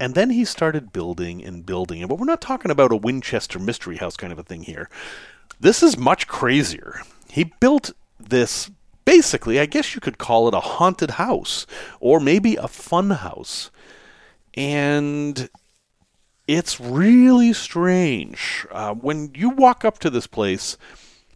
And 0.00 0.14
then 0.14 0.30
he 0.30 0.44
started 0.44 0.92
building 0.92 1.44
and 1.44 1.66
building. 1.66 2.06
But 2.06 2.18
we're 2.18 2.26
not 2.26 2.40
talking 2.40 2.70
about 2.70 2.92
a 2.92 2.96
Winchester 2.96 3.58
mystery 3.58 3.96
house 3.96 4.16
kind 4.16 4.32
of 4.32 4.38
a 4.38 4.44
thing 4.44 4.62
here. 4.62 4.88
This 5.60 5.82
is 5.82 5.98
much 5.98 6.28
crazier. 6.28 7.02
He 7.30 7.44
built 7.44 7.92
this 8.18 8.70
basically, 9.04 9.58
I 9.58 9.66
guess 9.66 9.94
you 9.94 10.00
could 10.00 10.18
call 10.18 10.48
it 10.48 10.54
a 10.54 10.60
haunted 10.60 11.12
house 11.12 11.66
or 11.98 12.20
maybe 12.20 12.56
a 12.56 12.68
fun 12.68 13.10
house. 13.10 13.70
And 14.54 15.48
it's 16.46 16.80
really 16.80 17.52
strange. 17.52 18.66
Uh, 18.70 18.94
when 18.94 19.32
you 19.34 19.50
walk 19.50 19.84
up 19.84 19.98
to 20.00 20.10
this 20.10 20.26
place, 20.26 20.76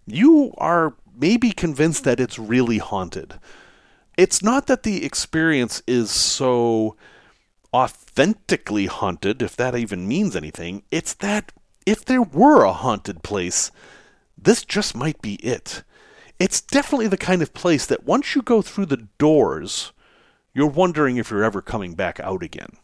you 0.06 0.54
are 0.58 0.94
maybe 1.18 1.50
convinced 1.50 2.04
that 2.04 2.20
it's 2.20 2.38
really 2.38 2.78
haunted. 2.78 3.38
It's 4.16 4.42
not 4.42 4.66
that 4.66 4.82
the 4.82 5.04
experience 5.04 5.82
is 5.86 6.10
so 6.10 6.96
authentically 7.74 8.86
haunted, 8.86 9.42
if 9.42 9.56
that 9.56 9.76
even 9.76 10.06
means 10.08 10.36
anything. 10.36 10.82
It's 10.90 11.14
that 11.14 11.52
if 11.86 12.04
there 12.04 12.22
were 12.22 12.64
a 12.64 12.72
haunted 12.72 13.22
place, 13.22 13.70
this 14.36 14.64
just 14.64 14.94
might 14.94 15.20
be 15.22 15.34
it. 15.36 15.82
It's 16.38 16.60
definitely 16.60 17.08
the 17.08 17.16
kind 17.16 17.42
of 17.42 17.54
place 17.54 17.86
that 17.86 18.04
once 18.04 18.34
you 18.34 18.42
go 18.42 18.62
through 18.62 18.86
the 18.86 19.08
doors, 19.18 19.92
you're 20.54 20.66
wondering 20.66 21.16
if 21.16 21.30
you're 21.30 21.44
ever 21.44 21.62
coming 21.62 21.94
back 21.94 22.20
out 22.20 22.42
again. 22.42 22.76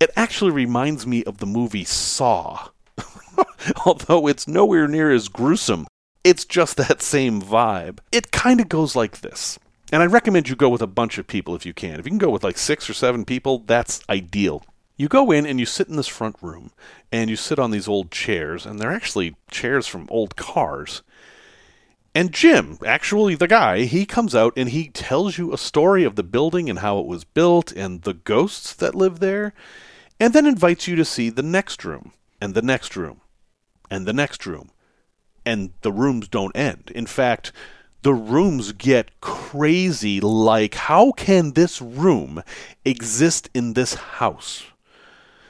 It 0.00 0.10
actually 0.16 0.50
reminds 0.50 1.06
me 1.06 1.24
of 1.24 1.38
the 1.38 1.46
movie 1.46 1.84
Saw. 1.84 2.68
Although 3.86 4.26
it's 4.26 4.48
nowhere 4.48 4.88
near 4.88 5.10
as 5.10 5.28
gruesome, 5.28 5.86
it's 6.24 6.44
just 6.44 6.76
that 6.76 7.02
same 7.02 7.40
vibe. 7.40 7.98
It 8.12 8.30
kind 8.30 8.60
of 8.60 8.68
goes 8.68 8.94
like 8.94 9.20
this 9.20 9.58
and 9.92 10.02
I 10.02 10.06
recommend 10.06 10.48
you 10.48 10.56
go 10.56 10.68
with 10.68 10.82
a 10.82 10.86
bunch 10.86 11.18
of 11.18 11.26
people 11.26 11.54
if 11.54 11.64
you 11.64 11.72
can. 11.72 11.98
If 11.98 12.06
you 12.06 12.10
can 12.10 12.18
go 12.18 12.30
with 12.30 12.44
like 12.44 12.58
six 12.58 12.88
or 12.88 12.94
seven 12.94 13.24
people, 13.24 13.64
that's 13.66 14.00
ideal. 14.08 14.64
You 14.96 15.08
go 15.08 15.30
in 15.30 15.46
and 15.46 15.60
you 15.60 15.66
sit 15.66 15.88
in 15.88 15.96
this 15.96 16.08
front 16.08 16.36
room, 16.42 16.72
and 17.12 17.30
you 17.30 17.36
sit 17.36 17.58
on 17.58 17.70
these 17.70 17.86
old 17.86 18.10
chairs, 18.10 18.66
and 18.66 18.78
they're 18.78 18.92
actually 18.92 19.36
chairs 19.50 19.86
from 19.86 20.08
old 20.10 20.34
cars. 20.34 21.02
And 22.14 22.32
Jim, 22.32 22.78
actually 22.84 23.36
the 23.36 23.46
guy, 23.46 23.84
he 23.84 24.04
comes 24.04 24.34
out 24.34 24.52
and 24.56 24.70
he 24.70 24.88
tells 24.88 25.38
you 25.38 25.52
a 25.52 25.58
story 25.58 26.02
of 26.02 26.16
the 26.16 26.24
building 26.24 26.68
and 26.68 26.80
how 26.80 26.98
it 26.98 27.06
was 27.06 27.22
built 27.22 27.70
and 27.70 28.02
the 28.02 28.14
ghosts 28.14 28.72
that 28.74 28.96
live 28.96 29.20
there, 29.20 29.54
and 30.18 30.32
then 30.32 30.46
invites 30.46 30.88
you 30.88 30.96
to 30.96 31.04
see 31.04 31.30
the 31.30 31.44
next 31.44 31.84
room, 31.84 32.10
and 32.40 32.54
the 32.54 32.62
next 32.62 32.96
room, 32.96 33.20
and 33.88 34.04
the 34.04 34.12
next 34.12 34.46
room. 34.46 34.70
And 35.46 35.70
the 35.82 35.92
rooms 35.92 36.26
don't 36.26 36.56
end. 36.56 36.90
In 36.92 37.06
fact, 37.06 37.52
the 38.02 38.14
rooms 38.14 38.72
get 38.72 39.20
crazy 39.20 40.20
like 40.20 40.74
how 40.74 41.12
can 41.12 41.52
this 41.52 41.82
room 41.82 42.42
exist 42.84 43.50
in 43.54 43.72
this 43.72 43.94
house? 43.94 44.64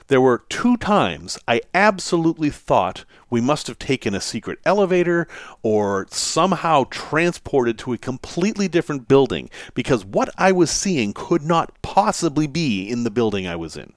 There 0.09 0.21
were 0.23 0.45
two 0.49 0.79
times 0.79 1.39
I 1.47 1.61
absolutely 1.75 2.49
thought 2.49 3.05
we 3.29 3.43
must 3.43 3.67
have 3.67 3.79
taken 3.79 4.15
a 4.15 4.23
secret 4.23 4.59
elevator 4.65 5.29
or 5.63 6.07
somehow 6.11 6.85
transported 6.89 7.79
to 7.81 7.93
a 7.93 7.99
completely 7.99 8.69
different 8.69 9.07
building 9.07 9.51
because 9.75 10.07
what 10.07 10.31
I 10.39 10.51
was 10.51 10.71
seeing 10.71 11.13
could 11.13 11.43
not 11.43 11.83
possibly 11.83 12.47
be 12.47 12.89
in 12.89 13.05
the 13.05 13.11
building 13.11 13.47
I 13.47 13.57
was 13.57 13.77
in. 13.77 13.93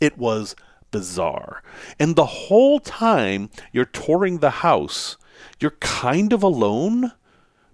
It 0.00 0.18
was 0.18 0.56
bizarre. 0.90 1.62
And 2.00 2.16
the 2.16 2.26
whole 2.26 2.80
time 2.80 3.50
you're 3.72 3.84
touring 3.84 4.38
the 4.38 4.50
house, 4.50 5.16
you're 5.60 5.76
kind 5.78 6.32
of 6.32 6.42
alone, 6.42 7.12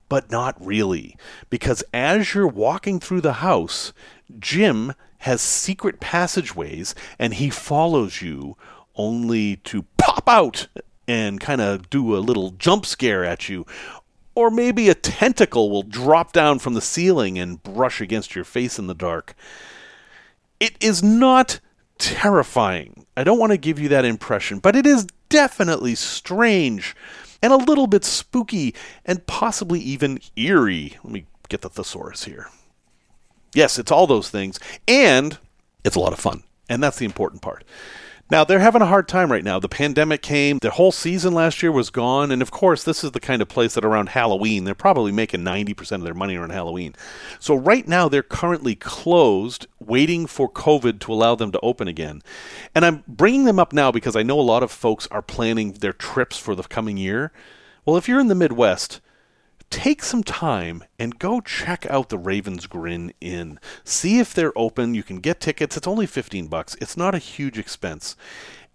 but 0.08 0.30
not 0.30 0.56
really. 0.64 1.16
Because 1.50 1.82
as 1.92 2.34
you're 2.34 2.46
walking 2.46 3.00
through 3.00 3.20
the 3.20 3.34
house, 3.34 3.92
Jim 4.38 4.94
has 5.18 5.40
secret 5.40 6.00
passageways 6.00 6.94
and 7.18 7.34
he 7.34 7.50
follows 7.50 8.20
you 8.20 8.56
only 8.96 9.56
to 9.56 9.84
pop 9.96 10.28
out 10.28 10.68
and 11.08 11.40
kind 11.40 11.60
of 11.60 11.90
do 11.90 12.16
a 12.16 12.18
little 12.18 12.50
jump 12.50 12.86
scare 12.86 13.24
at 13.24 13.48
you. 13.48 13.66
Or 14.34 14.50
maybe 14.50 14.88
a 14.88 14.94
tentacle 14.94 15.70
will 15.70 15.82
drop 15.82 16.32
down 16.32 16.58
from 16.58 16.74
the 16.74 16.80
ceiling 16.80 17.38
and 17.38 17.62
brush 17.62 18.00
against 18.00 18.34
your 18.34 18.44
face 18.44 18.78
in 18.78 18.86
the 18.86 18.94
dark. 18.94 19.34
It 20.58 20.76
is 20.80 21.02
not 21.02 21.60
terrifying. 21.98 23.06
I 23.16 23.24
don't 23.24 23.38
want 23.38 23.52
to 23.52 23.58
give 23.58 23.78
you 23.78 23.88
that 23.90 24.04
impression, 24.04 24.58
but 24.58 24.74
it 24.74 24.86
is 24.86 25.06
definitely 25.28 25.94
strange 25.94 26.96
and 27.44 27.52
a 27.52 27.56
little 27.56 27.86
bit 27.86 28.06
spooky 28.06 28.74
and 29.04 29.26
possibly 29.26 29.78
even 29.78 30.18
eerie. 30.34 30.96
Let 31.04 31.12
me 31.12 31.26
get 31.50 31.60
the 31.60 31.68
thesaurus 31.68 32.24
here. 32.24 32.48
Yes, 33.52 33.78
it's 33.78 33.92
all 33.92 34.06
those 34.06 34.30
things. 34.30 34.58
And 34.88 35.36
it's 35.84 35.94
a 35.94 36.00
lot 36.00 36.14
of 36.14 36.18
fun. 36.18 36.44
And 36.70 36.82
that's 36.82 36.96
the 36.96 37.04
important 37.04 37.42
part. 37.42 37.62
Now, 38.34 38.42
they're 38.42 38.58
having 38.58 38.82
a 38.82 38.86
hard 38.86 39.06
time 39.06 39.30
right 39.30 39.44
now. 39.44 39.60
The 39.60 39.68
pandemic 39.68 40.20
came, 40.20 40.58
the 40.58 40.70
whole 40.70 40.90
season 40.90 41.34
last 41.34 41.62
year 41.62 41.70
was 41.70 41.88
gone. 41.88 42.32
And 42.32 42.42
of 42.42 42.50
course, 42.50 42.82
this 42.82 43.04
is 43.04 43.12
the 43.12 43.20
kind 43.20 43.40
of 43.40 43.46
place 43.46 43.74
that 43.74 43.84
around 43.84 44.08
Halloween, 44.08 44.64
they're 44.64 44.74
probably 44.74 45.12
making 45.12 45.42
90% 45.42 45.92
of 45.92 46.02
their 46.02 46.14
money 46.14 46.34
around 46.34 46.50
Halloween. 46.50 46.96
So, 47.38 47.54
right 47.54 47.86
now, 47.86 48.08
they're 48.08 48.24
currently 48.24 48.74
closed, 48.74 49.68
waiting 49.78 50.26
for 50.26 50.50
COVID 50.50 50.98
to 50.98 51.12
allow 51.12 51.36
them 51.36 51.52
to 51.52 51.60
open 51.60 51.86
again. 51.86 52.22
And 52.74 52.84
I'm 52.84 53.04
bringing 53.06 53.44
them 53.44 53.60
up 53.60 53.72
now 53.72 53.92
because 53.92 54.16
I 54.16 54.24
know 54.24 54.40
a 54.40 54.42
lot 54.42 54.64
of 54.64 54.72
folks 54.72 55.06
are 55.12 55.22
planning 55.22 55.74
their 55.74 55.92
trips 55.92 56.36
for 56.36 56.56
the 56.56 56.64
coming 56.64 56.96
year. 56.96 57.30
Well, 57.86 57.96
if 57.96 58.08
you're 58.08 58.18
in 58.18 58.26
the 58.26 58.34
Midwest, 58.34 59.00
take 59.74 60.04
some 60.04 60.22
time 60.22 60.84
and 61.00 61.18
go 61.18 61.40
check 61.40 61.84
out 61.90 62.08
the 62.08 62.16
Ravens 62.16 62.68
Grin 62.68 63.12
Inn. 63.20 63.58
See 63.82 64.20
if 64.20 64.32
they're 64.32 64.56
open. 64.56 64.94
You 64.94 65.02
can 65.02 65.18
get 65.18 65.40
tickets. 65.40 65.76
It's 65.76 65.88
only 65.88 66.06
15 66.06 66.46
bucks. 66.46 66.76
It's 66.80 66.96
not 66.96 67.14
a 67.14 67.18
huge 67.18 67.58
expense. 67.58 68.14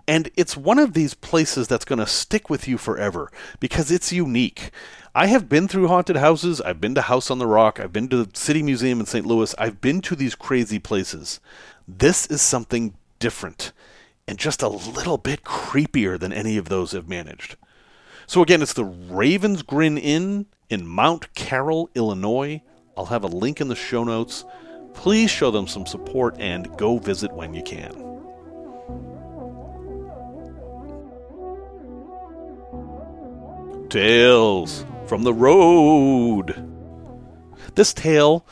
And 0.10 0.30
it's 0.36 0.58
one 0.58 0.78
of 0.78 0.94
these 0.94 1.14
places 1.14 1.70
that's 1.70 1.86
going 1.86 2.00
to 2.00 2.06
stick 2.06 2.50
with 2.50 2.68
you 2.68 2.78
forever 2.78 3.32
because 3.62 3.92
it's 3.92 4.12
unique. 4.12 4.72
I 5.16 5.28
have 5.28 5.48
been 5.48 5.70
through 5.70 5.88
haunted 5.88 6.18
houses. 6.18 6.60
I've 6.60 6.82
been 6.82 6.96
to 6.96 7.02
House 7.04 7.32
on 7.32 7.40
the 7.40 7.48
Rock. 7.48 7.80
I've 7.80 7.94
been 7.94 8.10
to 8.10 8.26
the 8.26 8.38
City 8.38 8.62
Museum 8.62 9.00
in 9.00 9.06
St. 9.06 9.26
Louis. 9.26 9.56
I've 9.58 9.80
been 9.80 10.02
to 10.02 10.18
these 10.18 10.36
crazy 10.36 10.80
places. 10.80 11.40
This 11.88 12.26
is 12.26 12.42
something 12.42 12.94
different 13.20 13.72
and 14.28 14.38
just 14.38 14.62
a 14.62 14.68
little 14.68 15.18
bit 15.18 15.44
creepier 15.44 16.20
than 16.20 16.34
any 16.34 16.58
of 16.58 16.68
those 16.68 16.92
have 16.92 17.08
managed. 17.08 17.56
So 18.28 18.44
again, 18.44 18.62
it's 18.62 18.74
the 18.74 18.86
Ravens 18.86 19.62
Grin 19.62 19.98
Inn 19.98 20.46
in 20.70 20.86
Mount 20.86 21.34
Carroll, 21.34 21.90
Illinois. 21.96 22.62
I'll 22.96 23.06
have 23.06 23.24
a 23.24 23.28
link 23.28 23.60
in 23.62 23.68
the 23.68 23.76
show 23.76 24.04
notes. 24.04 24.46
Please 24.94 25.30
show 25.32 25.52
them 25.52 25.68
some 25.68 25.86
support 25.86 26.36
and 26.40 26.76
go 26.78 26.98
visit 26.98 27.32
when 27.34 27.54
you 27.54 27.64
can. 27.64 28.08
Tales 33.90 34.86
from 35.08 35.24
the 35.24 35.34
Road. 35.34 36.66
This 37.76 37.94
tale 37.94 38.46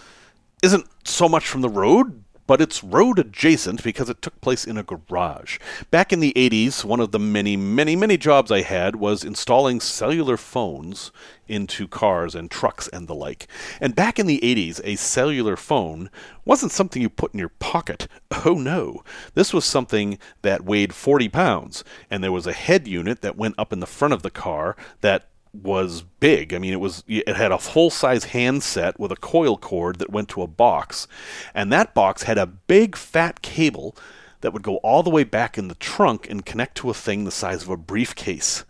isn't 0.64 0.86
so 1.04 1.30
much 1.30 1.48
from 1.48 1.62
the 1.62 1.70
road 1.70 2.24
but 2.48 2.62
it's 2.62 2.84
road 2.84 3.20
adjacent 3.20 3.84
because 3.84 4.10
it 4.10 4.22
took 4.22 4.40
place 4.42 4.66
in 4.66 4.78
a 4.78 4.84
garage. 4.84 5.60
Back 5.92 6.12
in 6.12 6.22
the 6.22 6.34
80s, 6.36 6.84
one 6.84 7.00
of 7.00 7.12
the 7.12 7.20
many, 7.20 7.58
many, 7.58 7.96
many 7.96 8.18
jobs 8.18 8.52
I 8.52 8.62
had 8.62 8.96
was 8.96 9.24
installing 9.24 9.82
cellular 9.82 10.38
phones 10.38 11.12
into 11.48 11.88
cars 11.88 12.36
and 12.36 12.50
trucks 12.50 12.88
and 12.88 13.08
the 13.08 13.16
like. 13.16 13.48
And 13.80 13.96
back 13.96 14.18
in 14.18 14.26
the 14.26 14.40
80s, 14.40 14.82
a 14.84 14.96
cellular 14.96 15.56
phone 15.56 16.10
wasn't 16.46 16.72
something 16.72 17.02
you 17.02 17.10
put 17.10 17.34
in 17.34 17.40
your 17.40 17.50
pocket. 17.50 18.08
Oh 18.46 18.54
no. 18.54 19.04
This 19.34 19.54
was 19.54 19.66
something 19.66 20.20
that 20.42 20.64
weighed 20.64 20.94
40 20.94 21.28
pounds, 21.28 21.84
and 22.10 22.24
there 22.24 22.32
was 22.32 22.48
a 22.48 22.54
head 22.54 22.88
unit 22.88 23.22
that 23.22 23.36
went 23.36 23.56
up 23.58 23.74
in 23.74 23.80
the 23.82 23.86
front 23.86 24.14
of 24.14 24.22
the 24.22 24.30
car 24.30 24.78
that 25.02 25.28
was 25.54 26.04
big. 26.20 26.54
I 26.54 26.60
mean, 26.60 26.74
it 26.74 26.80
was 26.80 27.04
it 27.08 27.36
had 27.36 27.52
a 27.52 27.58
full 27.58 27.90
size 27.90 28.26
handset 28.26 29.00
with 29.00 29.12
a 29.12 29.18
coil 29.18 29.58
cord 29.58 30.00
that 30.00 30.12
went 30.12 30.30
to 30.30 30.42
a 30.42 30.48
box, 30.48 31.08
and 31.54 31.72
that 31.72 31.94
box 31.94 32.24
had 32.24 32.38
a 32.38 32.46
big 32.46 32.96
fat 32.96 33.42
cable 33.42 33.96
that 34.42 34.54
would 34.54 34.64
go 34.64 34.78
all 34.78 35.04
the 35.04 35.10
way 35.10 35.24
back 35.24 35.58
in 35.58 35.68
the 35.68 35.76
trunk 35.76 36.30
and 36.30 36.46
connect 36.46 36.78
to 36.78 36.90
a 36.90 36.94
thing 36.94 37.24
the 37.24 37.32
size 37.32 37.64
of 37.64 37.70
a 37.70 37.78
briefcase. 37.78 38.66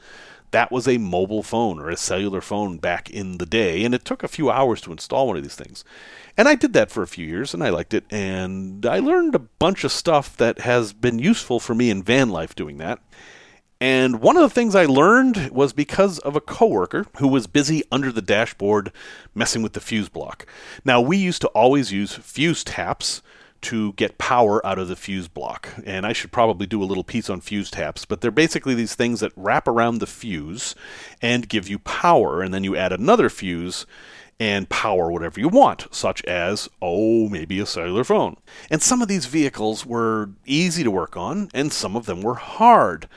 That 0.51 0.71
was 0.71 0.87
a 0.87 0.97
mobile 0.97 1.43
phone 1.43 1.77
or 1.77 1.89
a 1.89 1.97
cellular 1.97 2.39
phone 2.39 2.77
back 2.77 3.09
in 3.09 3.37
the 3.37 3.45
day, 3.45 3.83
and 3.83 3.93
it 3.93 4.05
took 4.05 4.23
a 4.23 4.29
few 4.29 4.49
hours 4.49 4.79
to 4.81 4.93
install 4.93 5.27
one 5.27 5.37
of 5.37 5.43
these 5.43 5.55
things. 5.55 5.83
And 6.37 6.47
I 6.47 6.55
did 6.55 6.71
that 6.73 6.89
for 6.89 7.03
a 7.03 7.07
few 7.07 7.27
years, 7.27 7.53
and 7.53 7.61
I 7.61 7.69
liked 7.69 7.93
it, 7.93 8.05
and 8.09 8.85
I 8.85 8.99
learned 8.99 9.35
a 9.35 9.39
bunch 9.39 9.83
of 9.83 9.91
stuff 9.91 10.37
that 10.37 10.59
has 10.59 10.93
been 10.93 11.19
useful 11.19 11.59
for 11.59 11.75
me 11.75 11.89
in 11.89 12.01
van 12.01 12.29
life 12.29 12.55
doing 12.55 12.77
that. 12.77 12.99
And 13.79 14.21
one 14.21 14.37
of 14.37 14.41
the 14.41 14.49
things 14.49 14.73
I 14.73 14.85
learned 14.85 15.51
was 15.51 15.71
because 15.71 16.17
of 16.19 16.35
a 16.35 16.41
coworker 16.41 17.05
who 17.17 17.27
was 17.27 17.45
busy 17.45 17.83
under 17.91 18.11
the 18.11 18.21
dashboard 18.21 18.91
messing 19.35 19.61
with 19.61 19.73
the 19.73 19.79
fuse 19.79 20.09
block. 20.09 20.47
Now, 20.83 20.99
we 20.99 21.17
used 21.17 21.41
to 21.41 21.47
always 21.49 21.91
use 21.91 22.13
fuse 22.15 22.63
taps 22.63 23.21
to 23.59 23.93
get 23.93 24.17
power 24.17 24.65
out 24.65 24.79
of 24.79 24.87
the 24.87 24.95
fuse 24.95 25.27
block. 25.27 25.69
And 25.85 26.05
I 26.05 26.13
should 26.13 26.31
probably 26.31 26.65
do 26.65 26.81
a 26.81 26.85
little 26.85 27.03
piece 27.03 27.29
on 27.29 27.41
fuse 27.41 27.69
taps, 27.69 28.05
but 28.05 28.21
they're 28.21 28.31
basically 28.31 28.73
these 28.73 28.95
things 28.95 29.19
that 29.19 29.31
wrap 29.35 29.67
around 29.67 29.99
the 29.99 30.07
fuse 30.07 30.75
and 31.21 31.49
give 31.49 31.67
you 31.67 31.79
power. 31.79 32.41
And 32.41 32.53
then 32.53 32.63
you 32.63 32.75
add 32.75 32.93
another 32.93 33.29
fuse 33.29 33.85
and 34.39 34.69
power 34.69 35.11
whatever 35.11 35.39
you 35.39 35.49
want, 35.49 35.87
such 35.91 36.23
as, 36.25 36.69
oh, 36.81 37.27
maybe 37.29 37.59
a 37.59 37.65
cellular 37.65 38.03
phone. 38.03 38.37
And 38.69 38.81
some 38.81 39.01
of 39.01 39.07
these 39.07 39.25
vehicles 39.25 39.85
were 39.85 40.29
easy 40.45 40.83
to 40.83 40.91
work 40.91 41.17
on, 41.17 41.49
and 41.53 41.73
some 41.73 41.95
of 41.95 42.05
them 42.05 42.21
were 42.21 42.35
hard. 42.35 43.07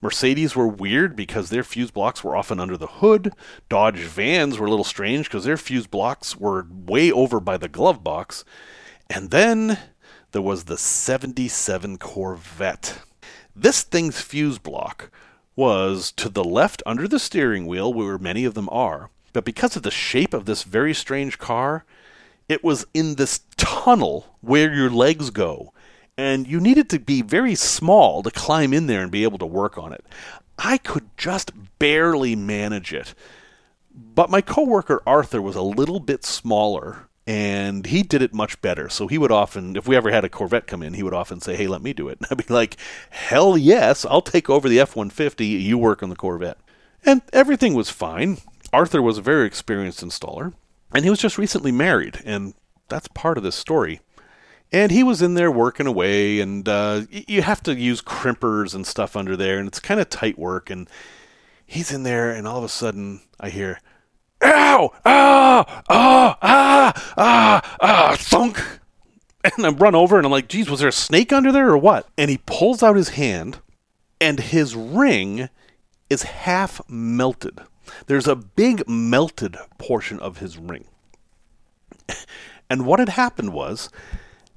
Mercedes 0.00 0.54
were 0.54 0.68
weird 0.68 1.16
because 1.16 1.50
their 1.50 1.64
fuse 1.64 1.90
blocks 1.90 2.22
were 2.22 2.36
often 2.36 2.60
under 2.60 2.76
the 2.76 2.86
hood. 2.86 3.32
Dodge 3.68 4.00
vans 4.00 4.58
were 4.58 4.66
a 4.66 4.70
little 4.70 4.84
strange 4.84 5.26
because 5.26 5.44
their 5.44 5.56
fuse 5.56 5.86
blocks 5.86 6.36
were 6.36 6.66
way 6.70 7.10
over 7.10 7.40
by 7.40 7.56
the 7.56 7.68
glove 7.68 8.04
box. 8.04 8.44
And 9.08 9.30
then 9.30 9.78
there 10.32 10.42
was 10.42 10.64
the 10.64 10.76
77 10.76 11.98
Corvette. 11.98 13.00
This 13.54 13.82
thing's 13.82 14.20
fuse 14.20 14.58
block 14.58 15.10
was 15.54 16.12
to 16.12 16.28
the 16.28 16.44
left 16.44 16.82
under 16.84 17.08
the 17.08 17.18
steering 17.18 17.66
wheel, 17.66 17.92
where 17.92 18.18
many 18.18 18.44
of 18.44 18.52
them 18.54 18.68
are. 18.70 19.08
But 19.32 19.44
because 19.44 19.76
of 19.76 19.82
the 19.82 19.90
shape 19.90 20.34
of 20.34 20.44
this 20.44 20.62
very 20.62 20.92
strange 20.92 21.38
car, 21.38 21.84
it 22.48 22.62
was 22.62 22.86
in 22.92 23.14
this 23.14 23.40
tunnel 23.56 24.36
where 24.40 24.72
your 24.72 24.90
legs 24.90 25.30
go 25.30 25.72
and 26.16 26.46
you 26.46 26.60
needed 26.60 26.88
to 26.90 26.98
be 26.98 27.22
very 27.22 27.54
small 27.54 28.22
to 28.22 28.30
climb 28.30 28.72
in 28.72 28.86
there 28.86 29.02
and 29.02 29.10
be 29.10 29.24
able 29.24 29.38
to 29.38 29.46
work 29.46 29.76
on 29.78 29.92
it. 29.92 30.04
I 30.58 30.78
could 30.78 31.10
just 31.16 31.52
barely 31.78 32.34
manage 32.34 32.92
it. 32.92 33.14
But 33.94 34.30
my 34.30 34.40
coworker 34.40 35.02
Arthur 35.06 35.40
was 35.42 35.56
a 35.56 35.62
little 35.62 36.00
bit 36.00 36.24
smaller 36.24 37.08
and 37.26 37.86
he 37.86 38.02
did 38.02 38.22
it 38.22 38.32
much 38.32 38.60
better. 38.62 38.88
So 38.88 39.08
he 39.08 39.18
would 39.18 39.32
often, 39.32 39.76
if 39.76 39.88
we 39.88 39.96
ever 39.96 40.10
had 40.10 40.24
a 40.24 40.28
Corvette 40.28 40.66
come 40.66 40.82
in, 40.82 40.94
he 40.94 41.02
would 41.02 41.14
often 41.14 41.40
say, 41.40 41.56
Hey, 41.56 41.66
let 41.66 41.82
me 41.82 41.92
do 41.92 42.08
it. 42.08 42.18
And 42.20 42.28
I'd 42.30 42.46
be 42.46 42.54
like, 42.54 42.76
Hell 43.10 43.58
yes, 43.58 44.04
I'll 44.04 44.22
take 44.22 44.48
over 44.48 44.68
the 44.68 44.80
F 44.80 44.94
150. 44.94 45.44
You 45.44 45.76
work 45.76 46.02
on 46.02 46.10
the 46.10 46.16
Corvette. 46.16 46.58
And 47.04 47.22
everything 47.32 47.74
was 47.74 47.90
fine. 47.90 48.38
Arthur 48.72 49.02
was 49.02 49.18
a 49.18 49.22
very 49.22 49.46
experienced 49.46 50.04
installer, 50.04 50.52
and 50.92 51.04
he 51.04 51.10
was 51.10 51.20
just 51.20 51.38
recently 51.38 51.72
married, 51.72 52.20
and 52.24 52.54
that's 52.88 53.08
part 53.08 53.38
of 53.38 53.44
this 53.44 53.54
story. 53.54 54.00
And 54.72 54.90
he 54.90 55.02
was 55.02 55.22
in 55.22 55.34
there 55.34 55.50
working 55.50 55.86
away, 55.86 56.40
and 56.40 56.68
uh, 56.68 57.02
you 57.10 57.42
have 57.42 57.62
to 57.64 57.74
use 57.74 58.02
crimpers 58.02 58.74
and 58.74 58.86
stuff 58.86 59.16
under 59.16 59.36
there, 59.36 59.58
and 59.58 59.68
it's 59.68 59.78
kind 59.78 60.00
of 60.00 60.10
tight 60.10 60.38
work. 60.38 60.70
And 60.70 60.88
he's 61.64 61.92
in 61.92 62.02
there, 62.02 62.30
and 62.30 62.46
all 62.46 62.58
of 62.58 62.64
a 62.64 62.68
sudden, 62.68 63.20
I 63.38 63.50
hear, 63.50 63.80
"Ow! 64.42 64.92
Ah! 65.04 65.82
Ah! 65.88 66.38
Ah! 66.42 67.14
Ah! 67.16 67.76
Ah!" 67.80 68.16
Thunk! 68.18 68.62
And 69.44 69.64
I 69.64 69.68
run 69.68 69.94
over, 69.94 70.16
and 70.16 70.26
I'm 70.26 70.32
like, 70.32 70.48
"Geez, 70.48 70.68
was 70.68 70.80
there 70.80 70.88
a 70.88 70.92
snake 70.92 71.32
under 71.32 71.52
there, 71.52 71.68
or 71.68 71.78
what?" 71.78 72.08
And 72.18 72.28
he 72.28 72.38
pulls 72.38 72.82
out 72.82 72.96
his 72.96 73.10
hand, 73.10 73.60
and 74.20 74.40
his 74.40 74.74
ring 74.74 75.48
is 76.10 76.22
half 76.24 76.80
melted. 76.88 77.60
There's 78.06 78.26
a 78.26 78.34
big 78.34 78.88
melted 78.88 79.56
portion 79.78 80.18
of 80.18 80.38
his 80.38 80.58
ring. 80.58 80.86
And 82.68 82.84
what 82.84 82.98
had 82.98 83.10
happened 83.10 83.52
was 83.52 83.90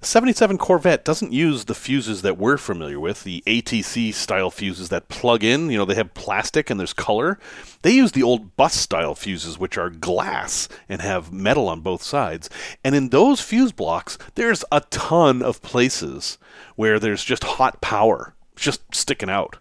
77 0.01 0.57
Corvette 0.57 1.03
doesn't 1.03 1.33
use 1.33 1.65
the 1.65 1.75
fuses 1.75 2.21
that 2.21 2.37
we're 2.37 2.57
familiar 2.57 2.99
with, 2.99 3.25
the 3.25 3.43
ATC 3.45 4.13
style 4.13 4.49
fuses 4.49 4.87
that 4.89 5.09
plug 5.09 5.43
in. 5.43 5.69
You 5.69 5.77
know, 5.77 5.83
they 5.83 5.95
have 5.95 6.13
plastic 6.13 6.69
and 6.69 6.79
there's 6.79 6.93
color. 6.93 7.37
They 7.81 7.91
use 7.91 8.13
the 8.13 8.23
old 8.23 8.55
bus 8.55 8.75
style 8.75 9.13
fuses, 9.13 9.59
which 9.59 9.77
are 9.77 9.89
glass 9.89 10.69
and 10.87 11.01
have 11.01 11.33
metal 11.33 11.67
on 11.67 11.81
both 11.81 12.01
sides. 12.01 12.49
And 12.81 12.95
in 12.95 13.09
those 13.09 13.41
fuse 13.41 13.73
blocks, 13.73 14.17
there's 14.35 14.63
a 14.71 14.81
ton 14.89 15.41
of 15.41 15.61
places 15.61 16.37
where 16.77 16.97
there's 16.97 17.23
just 17.23 17.43
hot 17.43 17.81
power 17.81 18.35
just 18.55 18.81
sticking 18.95 19.29
out 19.29 19.57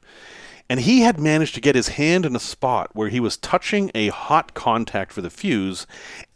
and 0.71 0.81
he 0.81 1.01
had 1.01 1.19
managed 1.19 1.55
to 1.55 1.61
get 1.61 1.75
his 1.75 1.89
hand 1.89 2.27
in 2.27 2.37
a 2.37 2.41
spot 2.41 2.91
where 2.93 3.09
he 3.09 3.21
was 3.21 3.37
touching 3.39 3.91
a 3.95 4.09
hot 4.09 4.53
contact 4.53 5.13
for 5.13 5.23
the 5.23 5.31
fuse 5.31 5.87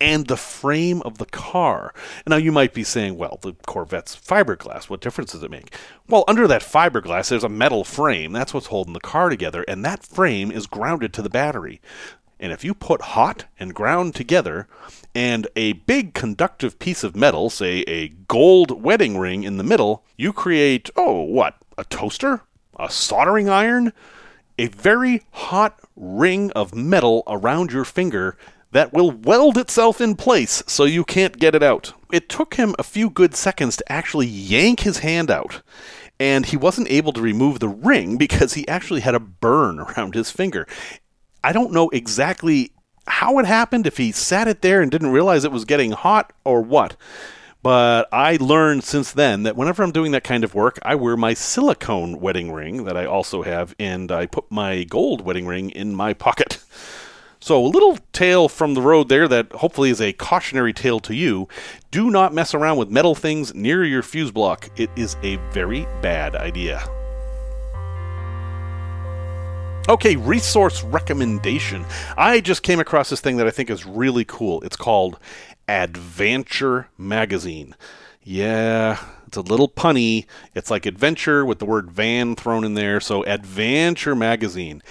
and 0.01 0.27
the 0.27 0.37
frame 0.37 1.03
of 1.03 1.18
the 1.18 1.27
car. 1.27 1.92
Now, 2.27 2.37
you 2.37 2.51
might 2.51 2.73
be 2.73 2.85
saying, 2.85 3.16
well, 3.18 3.38
the 3.42 3.53
Corvette's 3.66 4.16
fiberglass. 4.16 4.88
What 4.88 5.03
difference 5.03 5.33
does 5.33 5.42
it 5.42 5.51
make? 5.51 5.75
Well, 6.09 6.25
under 6.27 6.47
that 6.49 6.62
fiberglass, 6.62 7.29
there's 7.29 7.45
a 7.45 7.49
metal 7.49 7.85
frame. 7.85 8.33
That's 8.33 8.55
what's 8.55 8.68
holding 8.68 8.95
the 8.95 9.01
car 9.01 9.29
together, 9.29 9.64
and 9.68 9.85
that 9.85 10.05
frame 10.05 10.51
is 10.51 10.66
grounded 10.66 11.12
to 11.14 11.23
the 11.23 11.31
battery. 11.31 11.81
And 12.40 12.53
if 12.53 12.64
you 12.64 12.75
put 12.75 13.03
hot 13.03 13.45
and 13.61 13.73
ground 13.73 14.16
together 14.16 14.66
and 15.14 15.47
a 15.55 15.75
big 15.75 16.12
conductive 16.12 16.79
piece 16.81 17.05
of 17.05 17.14
metal, 17.14 17.51
say 17.51 17.85
a 17.87 18.09
gold 18.09 18.83
wedding 18.83 19.16
ring 19.16 19.45
in 19.45 19.59
the 19.59 19.62
middle, 19.62 20.05
you 20.16 20.33
create, 20.33 20.90
oh, 20.97 21.23
what? 21.23 21.57
A 21.79 21.85
toaster? 21.85 22.42
A 22.81 22.90
soldering 22.90 23.49
iron? 23.49 23.92
A 24.59 24.69
very 24.69 25.23
hot 25.31 25.79
ring 25.97 26.51
of 26.53 26.75
metal 26.75 27.23
around 27.27 27.73
your 27.73 27.85
finger 27.85 28.37
that 28.73 28.93
will 28.93 29.11
weld 29.11 29.59
itself 29.59 30.01
in 30.01 30.17
place 30.17 30.62
so 30.67 30.85
you 30.85 31.05
can't 31.05 31.38
get 31.38 31.55
it 31.55 31.62
out. 31.62 31.93
It 32.11 32.29
took 32.29 32.55
him 32.55 32.75
a 32.79 32.83
few 32.83 33.11
good 33.11 33.35
seconds 33.35 33.77
to 33.77 33.93
actually 33.93 34.27
yank 34.27 34.81
his 34.81 34.99
hand 34.99 35.31
out, 35.31 35.62
and 36.19 36.47
he 36.47 36.57
wasn't 36.57 36.91
able 36.91 37.12
to 37.12 37.21
remove 37.21 37.61
the 37.61 37.69
ring 37.69 38.17
because 38.17 38.55
he 38.55 38.67
actually 38.69 39.01
had 39.01 39.15
a 39.15 39.21
burn 39.21 39.79
around 39.79 40.15
his 40.15 40.31
finger. 40.31 40.67
I 41.45 41.53
don't 41.53 41.73
know 41.73 41.88
exactly 41.91 42.73
how 43.07 43.38
it 43.38 43.47
happened, 43.47 43.87
if 43.87 43.97
he 43.97 44.12
sat 44.12 44.49
it 44.49 44.62
there 44.62 44.81
and 44.81 44.91
didn't 44.91 45.11
realize 45.11 45.45
it 45.45 45.53
was 45.53 45.65
getting 45.65 45.93
hot 45.93 46.33
or 46.45 46.62
what. 46.62 46.97
But 47.62 48.09
I 48.12 48.37
learned 48.40 48.83
since 48.83 49.12
then 49.12 49.44
that 49.44 49.57
whenever 49.57 49.83
I'm 49.85 49.92
doing 49.92 50.11
that 50.12 50.25
kind 50.25 50.42
of 50.42 50.55
work, 50.55 50.79
I 50.83 50.96
wear 50.96 51.16
my 51.16 51.33
silicone 51.33 52.20
wedding 52.20 52.51
ring 52.51 52.85
that 52.85 52.96
I 52.96 53.05
also 53.07 53.42
have, 53.42 53.75
and 53.79 54.11
I 54.11 54.27
put 54.27 54.51
my 54.51 54.83
gold 54.83 55.20
wedding 55.20 55.46
ring 55.46 55.70
in 55.70 55.94
my 55.94 56.12
pocket. 56.12 56.62
So, 57.42 57.61
a 57.61 57.66
little 57.66 57.98
tale 58.12 58.48
from 58.48 58.75
the 58.75 58.81
road 58.81 59.09
there 59.09 59.27
that 59.27 59.51
hopefully 59.51 59.90
is 59.90 60.01
a 60.01 60.12
cautionary 60.12 60.72
tale 60.72 61.01
to 61.01 61.12
you. 61.12 61.48
Do 61.90 62.09
not 62.09 62.33
mess 62.33 62.55
around 62.55 62.77
with 62.77 62.88
metal 62.88 63.16
things 63.16 63.53
near 63.53 63.85
your 63.85 64.05
fuse 64.05 64.31
block. 64.31 64.70
It 64.77 64.90
is 64.94 65.16
a 65.25 65.38
very 65.51 65.88
bad 66.03 66.37
idea. 66.37 66.88
Okay, 69.88 70.14
resource 70.14 70.85
recommendation. 70.85 71.85
I 72.16 72.40
just 72.40 72.62
came 72.62 72.79
across 72.79 73.11
this 73.11 73.20
thing 73.20 73.38
that 73.38 73.48
I 73.48 73.51
think 73.51 73.68
is 73.68 73.85
really 73.85 74.25
cool. 74.25 74.61
It's 74.61 74.77
called 74.77 75.18
Advanture 75.73 76.89
Magazine. 76.99 77.75
Yeah, 78.23 79.03
it's 79.27 79.39
a 79.39 79.41
little 79.41 79.71
punny. 79.71 80.27
It's 80.55 80.71
like 80.71 80.85
adventure 80.85 81.47
with 81.47 81.61
the 81.61 81.65
word 81.65 81.91
van 81.91 82.37
thrown 82.37 82.63
in 82.63 82.75
there. 82.75 83.01
So, 83.01 83.25
Advanture 83.25 84.15
Magazine. 84.15 84.83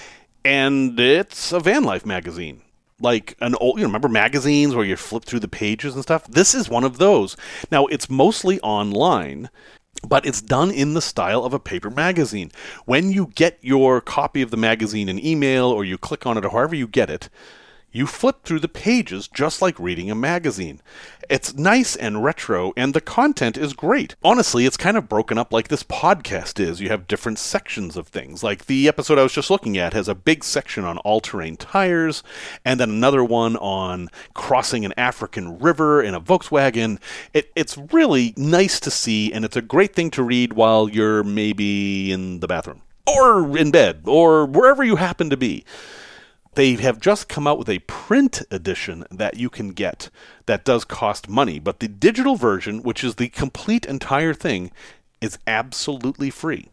And 0.43 0.99
it's 0.99 1.51
a 1.51 1.59
van 1.59 1.83
life 1.83 2.03
magazine. 2.03 2.63
Like 2.99 3.37
an 3.41 3.53
old, 3.61 3.77
you 3.77 3.85
remember 3.85 4.07
magazines 4.07 4.73
where 4.73 4.83
you 4.83 4.95
flip 4.95 5.23
through 5.23 5.41
the 5.41 5.47
pages 5.47 5.93
and 5.93 6.01
stuff? 6.01 6.25
This 6.25 6.55
is 6.55 6.67
one 6.67 6.83
of 6.83 6.97
those. 6.97 7.37
Now, 7.71 7.85
it's 7.85 8.09
mostly 8.09 8.59
online, 8.61 9.51
but 10.07 10.25
it's 10.25 10.41
done 10.41 10.71
in 10.71 10.95
the 10.95 11.01
style 11.01 11.45
of 11.45 11.53
a 11.53 11.59
paper 11.59 11.91
magazine. 11.91 12.51
When 12.85 13.11
you 13.11 13.27
get 13.35 13.59
your 13.61 14.01
copy 14.01 14.41
of 14.41 14.49
the 14.49 14.57
magazine 14.57 15.09
in 15.09 15.23
email 15.23 15.65
or 15.65 15.85
you 15.85 15.99
click 15.99 16.25
on 16.25 16.39
it 16.39 16.45
or 16.45 16.49
however 16.49 16.75
you 16.75 16.87
get 16.87 17.11
it, 17.11 17.29
you 17.91 18.07
flip 18.07 18.43
through 18.43 18.59
the 18.59 18.67
pages 18.67 19.27
just 19.27 19.61
like 19.61 19.79
reading 19.79 20.09
a 20.09 20.15
magazine. 20.15 20.81
It's 21.29 21.53
nice 21.55 21.95
and 21.95 22.23
retro, 22.23 22.73
and 22.75 22.93
the 22.93 23.01
content 23.01 23.57
is 23.57 23.73
great. 23.73 24.15
Honestly, 24.23 24.65
it's 24.65 24.77
kind 24.77 24.97
of 24.97 25.07
broken 25.07 25.37
up 25.37 25.53
like 25.53 25.67
this 25.67 25.83
podcast 25.83 26.59
is. 26.59 26.81
You 26.81 26.89
have 26.89 27.07
different 27.07 27.39
sections 27.39 27.95
of 27.95 28.07
things. 28.07 28.43
Like 28.43 28.65
the 28.65 28.87
episode 28.87 29.17
I 29.17 29.23
was 29.23 29.33
just 29.33 29.49
looking 29.49 29.77
at 29.77 29.93
has 29.93 30.07
a 30.07 30.15
big 30.15 30.43
section 30.43 30.83
on 30.83 30.97
all 30.99 31.21
terrain 31.21 31.57
tires, 31.57 32.23
and 32.65 32.79
then 32.79 32.89
another 32.89 33.23
one 33.23 33.55
on 33.57 34.09
crossing 34.33 34.83
an 34.85 34.93
African 34.97 35.59
river 35.59 36.01
in 36.01 36.13
a 36.13 36.21
Volkswagen. 36.21 36.99
It, 37.33 37.51
it's 37.55 37.77
really 37.77 38.33
nice 38.35 38.79
to 38.81 38.91
see, 38.91 39.31
and 39.31 39.45
it's 39.45 39.57
a 39.57 39.61
great 39.61 39.93
thing 39.93 40.11
to 40.11 40.23
read 40.23 40.53
while 40.53 40.89
you're 40.89 41.23
maybe 41.23 42.11
in 42.11 42.39
the 42.39 42.47
bathroom, 42.47 42.81
or 43.07 43.57
in 43.57 43.71
bed, 43.71 44.01
or 44.05 44.45
wherever 44.45 44.83
you 44.83 44.97
happen 44.97 45.29
to 45.29 45.37
be. 45.37 45.63
They 46.55 46.73
have 46.75 46.99
just 46.99 47.29
come 47.29 47.47
out 47.47 47.57
with 47.57 47.69
a 47.69 47.79
print 47.79 48.41
edition 48.51 49.05
that 49.09 49.37
you 49.37 49.49
can 49.49 49.69
get 49.69 50.09
that 50.47 50.65
does 50.65 50.83
cost 50.83 51.29
money, 51.29 51.59
but 51.59 51.79
the 51.79 51.87
digital 51.87 52.35
version, 52.35 52.83
which 52.83 53.03
is 53.03 53.15
the 53.15 53.29
complete 53.29 53.85
entire 53.85 54.33
thing, 54.33 54.71
is 55.21 55.39
absolutely 55.47 56.29
free. 56.29 56.67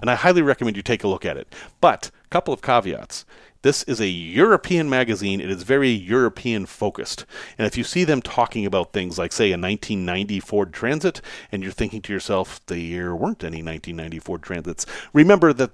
And 0.00 0.08
I 0.08 0.14
highly 0.14 0.40
recommend 0.40 0.76
you 0.76 0.82
take 0.82 1.04
a 1.04 1.08
look 1.08 1.26
at 1.26 1.36
it. 1.36 1.54
But, 1.82 2.10
a 2.24 2.28
couple 2.28 2.54
of 2.54 2.62
caveats. 2.62 3.26
This 3.62 3.82
is 3.82 4.00
a 4.00 4.08
European 4.08 4.88
magazine. 4.88 5.38
It 5.38 5.50
is 5.50 5.64
very 5.64 5.90
European 5.90 6.64
focused. 6.64 7.26
And 7.58 7.66
if 7.66 7.76
you 7.76 7.84
see 7.84 8.04
them 8.04 8.22
talking 8.22 8.64
about 8.64 8.94
things 8.94 9.18
like, 9.18 9.32
say, 9.32 9.48
a 9.48 9.58
1990 9.58 10.40
Ford 10.40 10.72
Transit, 10.72 11.20
and 11.52 11.62
you're 11.62 11.72
thinking 11.72 12.00
to 12.02 12.12
yourself, 12.12 12.64
there 12.66 13.14
weren't 13.14 13.44
any 13.44 13.62
1990 13.62 14.18
Ford 14.20 14.42
Transits, 14.42 14.86
remember 15.12 15.52
that 15.52 15.72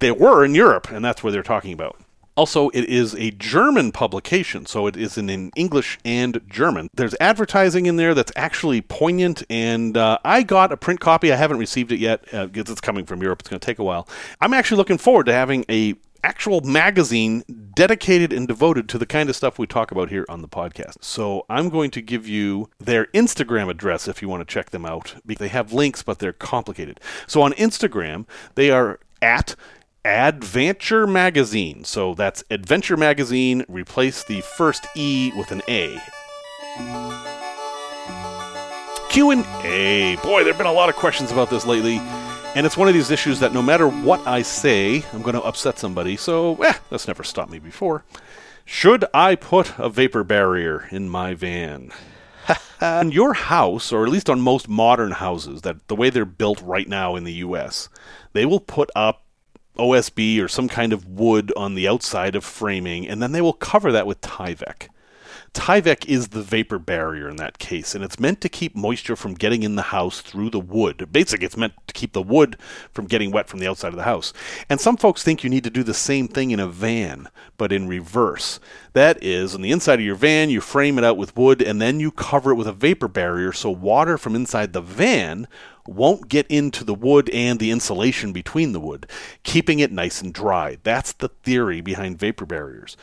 they 0.00 0.10
were 0.10 0.44
in 0.44 0.56
Europe, 0.56 0.90
and 0.90 1.04
that's 1.04 1.22
what 1.22 1.32
they're 1.32 1.44
talking 1.44 1.72
about. 1.72 2.00
Also, 2.38 2.68
it 2.68 2.84
is 2.84 3.16
a 3.16 3.32
German 3.32 3.90
publication, 3.90 4.64
so 4.64 4.86
it 4.86 4.96
is 4.96 5.18
in, 5.18 5.50
English 5.56 5.98
and 6.04 6.40
German. 6.48 6.88
There's 6.94 7.16
advertising 7.18 7.86
in 7.86 7.96
there 7.96 8.14
that's 8.14 8.30
actually 8.36 8.80
poignant, 8.80 9.42
and 9.50 9.96
uh, 9.96 10.18
I 10.24 10.44
got 10.44 10.70
a 10.70 10.76
print 10.76 11.00
copy. 11.00 11.32
I 11.32 11.36
haven't 11.36 11.58
received 11.58 11.90
it 11.90 11.98
yet 11.98 12.32
uh, 12.32 12.46
because 12.46 12.70
it's 12.70 12.80
coming 12.80 13.06
from 13.06 13.22
Europe. 13.22 13.40
It's 13.40 13.48
going 13.48 13.58
to 13.58 13.66
take 13.66 13.80
a 13.80 13.84
while. 13.84 14.08
I'm 14.40 14.54
actually 14.54 14.76
looking 14.76 14.98
forward 14.98 15.26
to 15.26 15.32
having 15.32 15.64
a 15.68 15.96
actual 16.22 16.60
magazine 16.60 17.42
dedicated 17.74 18.32
and 18.32 18.46
devoted 18.46 18.88
to 18.90 18.98
the 18.98 19.06
kind 19.06 19.28
of 19.28 19.34
stuff 19.34 19.58
we 19.58 19.66
talk 19.66 19.90
about 19.90 20.08
here 20.08 20.24
on 20.28 20.40
the 20.40 20.48
podcast. 20.48 21.02
So 21.02 21.44
I'm 21.50 21.68
going 21.68 21.90
to 21.90 22.00
give 22.00 22.28
you 22.28 22.70
their 22.78 23.06
Instagram 23.06 23.68
address 23.68 24.06
if 24.06 24.22
you 24.22 24.28
want 24.28 24.46
to 24.46 24.52
check 24.52 24.70
them 24.70 24.86
out. 24.86 25.16
They 25.24 25.48
have 25.48 25.72
links, 25.72 26.04
but 26.04 26.20
they're 26.20 26.32
complicated. 26.32 27.00
So 27.26 27.42
on 27.42 27.52
Instagram, 27.54 28.26
they 28.54 28.70
are 28.70 29.00
at 29.20 29.56
Advanture 30.08 31.06
Magazine. 31.06 31.84
So 31.84 32.14
that's 32.14 32.42
Adventure 32.50 32.96
Magazine. 32.96 33.62
Replace 33.68 34.24
the 34.24 34.40
first 34.40 34.86
E 34.96 35.32
with 35.36 35.52
an 35.52 35.60
A. 35.68 36.00
Q 39.10 39.32
and 39.32 39.44
A. 39.64 40.16
Boy, 40.22 40.44
there've 40.44 40.56
been 40.56 40.66
a 40.66 40.72
lot 40.72 40.88
of 40.88 40.96
questions 40.96 41.30
about 41.30 41.50
this 41.50 41.66
lately, 41.66 41.98
and 42.56 42.64
it's 42.64 42.78
one 42.78 42.88
of 42.88 42.94
these 42.94 43.10
issues 43.10 43.38
that 43.40 43.52
no 43.52 43.60
matter 43.60 43.86
what 43.86 44.26
I 44.26 44.40
say, 44.40 45.04
I'm 45.12 45.20
going 45.20 45.34
to 45.34 45.42
upset 45.42 45.78
somebody. 45.78 46.16
So, 46.16 46.56
eh, 46.62 46.72
that's 46.88 47.06
never 47.06 47.22
stopped 47.22 47.50
me 47.50 47.58
before. 47.58 48.02
Should 48.64 49.04
I 49.12 49.34
put 49.34 49.78
a 49.78 49.90
vapor 49.90 50.24
barrier 50.24 50.88
in 50.90 51.10
my 51.10 51.34
van? 51.34 51.92
in 52.80 53.12
your 53.12 53.34
house, 53.34 53.92
or 53.92 54.06
at 54.06 54.12
least 54.12 54.30
on 54.30 54.40
most 54.40 54.70
modern 54.70 55.10
houses, 55.10 55.60
that 55.62 55.86
the 55.88 55.96
way 55.96 56.08
they're 56.08 56.24
built 56.24 56.62
right 56.62 56.88
now 56.88 57.14
in 57.14 57.24
the 57.24 57.34
U.S., 57.34 57.90
they 58.32 58.46
will 58.46 58.60
put 58.60 58.88
up 58.96 59.26
OSB 59.78 60.42
or 60.42 60.48
some 60.48 60.68
kind 60.68 60.92
of 60.92 61.06
wood 61.06 61.52
on 61.56 61.74
the 61.74 61.88
outside 61.88 62.34
of 62.34 62.44
framing, 62.44 63.08
and 63.08 63.22
then 63.22 63.32
they 63.32 63.40
will 63.40 63.52
cover 63.52 63.92
that 63.92 64.06
with 64.06 64.20
Tyvek. 64.20 64.88
Tyvek 65.54 66.06
is 66.06 66.28
the 66.28 66.42
vapor 66.42 66.78
barrier 66.78 67.28
in 67.28 67.36
that 67.36 67.58
case, 67.58 67.94
and 67.94 68.04
it's 68.04 68.20
meant 68.20 68.40
to 68.40 68.48
keep 68.48 68.76
moisture 68.76 69.16
from 69.16 69.34
getting 69.34 69.62
in 69.62 69.76
the 69.76 69.82
house 69.82 70.20
through 70.20 70.50
the 70.50 70.60
wood. 70.60 71.08
Basically, 71.12 71.46
it's 71.46 71.56
meant 71.56 71.74
to 71.86 71.94
keep 71.94 72.12
the 72.12 72.22
wood 72.22 72.56
from 72.92 73.06
getting 73.06 73.30
wet 73.30 73.48
from 73.48 73.60
the 73.60 73.66
outside 73.66 73.88
of 73.88 73.96
the 73.96 74.02
house. 74.02 74.32
And 74.68 74.80
some 74.80 74.96
folks 74.96 75.22
think 75.22 75.42
you 75.42 75.50
need 75.50 75.64
to 75.64 75.70
do 75.70 75.82
the 75.82 75.94
same 75.94 76.28
thing 76.28 76.50
in 76.50 76.60
a 76.60 76.68
van, 76.68 77.28
but 77.56 77.72
in 77.72 77.88
reverse. 77.88 78.60
That 78.92 79.22
is, 79.22 79.54
on 79.54 79.62
the 79.62 79.72
inside 79.72 80.00
of 80.00 80.04
your 80.04 80.14
van, 80.14 80.50
you 80.50 80.60
frame 80.60 80.98
it 80.98 81.04
out 81.04 81.16
with 81.16 81.36
wood, 81.36 81.62
and 81.62 81.80
then 81.80 82.00
you 82.00 82.10
cover 82.10 82.52
it 82.52 82.56
with 82.56 82.66
a 82.66 82.72
vapor 82.72 83.08
barrier 83.08 83.52
so 83.52 83.70
water 83.70 84.18
from 84.18 84.34
inside 84.34 84.72
the 84.72 84.80
van 84.80 85.48
won't 85.88 86.28
get 86.28 86.46
into 86.48 86.84
the 86.84 86.94
wood 86.94 87.30
and 87.30 87.58
the 87.58 87.70
insulation 87.70 88.32
between 88.32 88.72
the 88.72 88.80
wood, 88.80 89.06
keeping 89.42 89.78
it 89.78 89.90
nice 89.90 90.20
and 90.20 90.34
dry. 90.34 90.76
That's 90.82 91.12
the 91.12 91.28
theory 91.28 91.80
behind 91.80 92.18
vapor 92.18 92.46
barriers. 92.46 92.96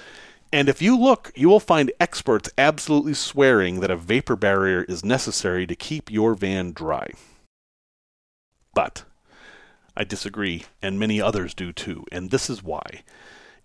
And 0.55 0.69
if 0.69 0.81
you 0.81 0.97
look, 0.97 1.33
you 1.35 1.49
will 1.49 1.59
find 1.59 1.91
experts 1.99 2.49
absolutely 2.57 3.13
swearing 3.13 3.81
that 3.81 3.91
a 3.91 3.97
vapor 3.97 4.37
barrier 4.37 4.83
is 4.83 5.03
necessary 5.03 5.67
to 5.67 5.75
keep 5.75 6.09
your 6.09 6.33
van 6.33 6.71
dry. 6.71 7.09
But 8.73 9.03
I 9.97 10.05
disagree, 10.05 10.63
and 10.81 10.97
many 10.97 11.19
others 11.19 11.53
do 11.53 11.73
too, 11.73 12.05
and 12.09 12.31
this 12.31 12.49
is 12.49 12.63
why. 12.63 13.03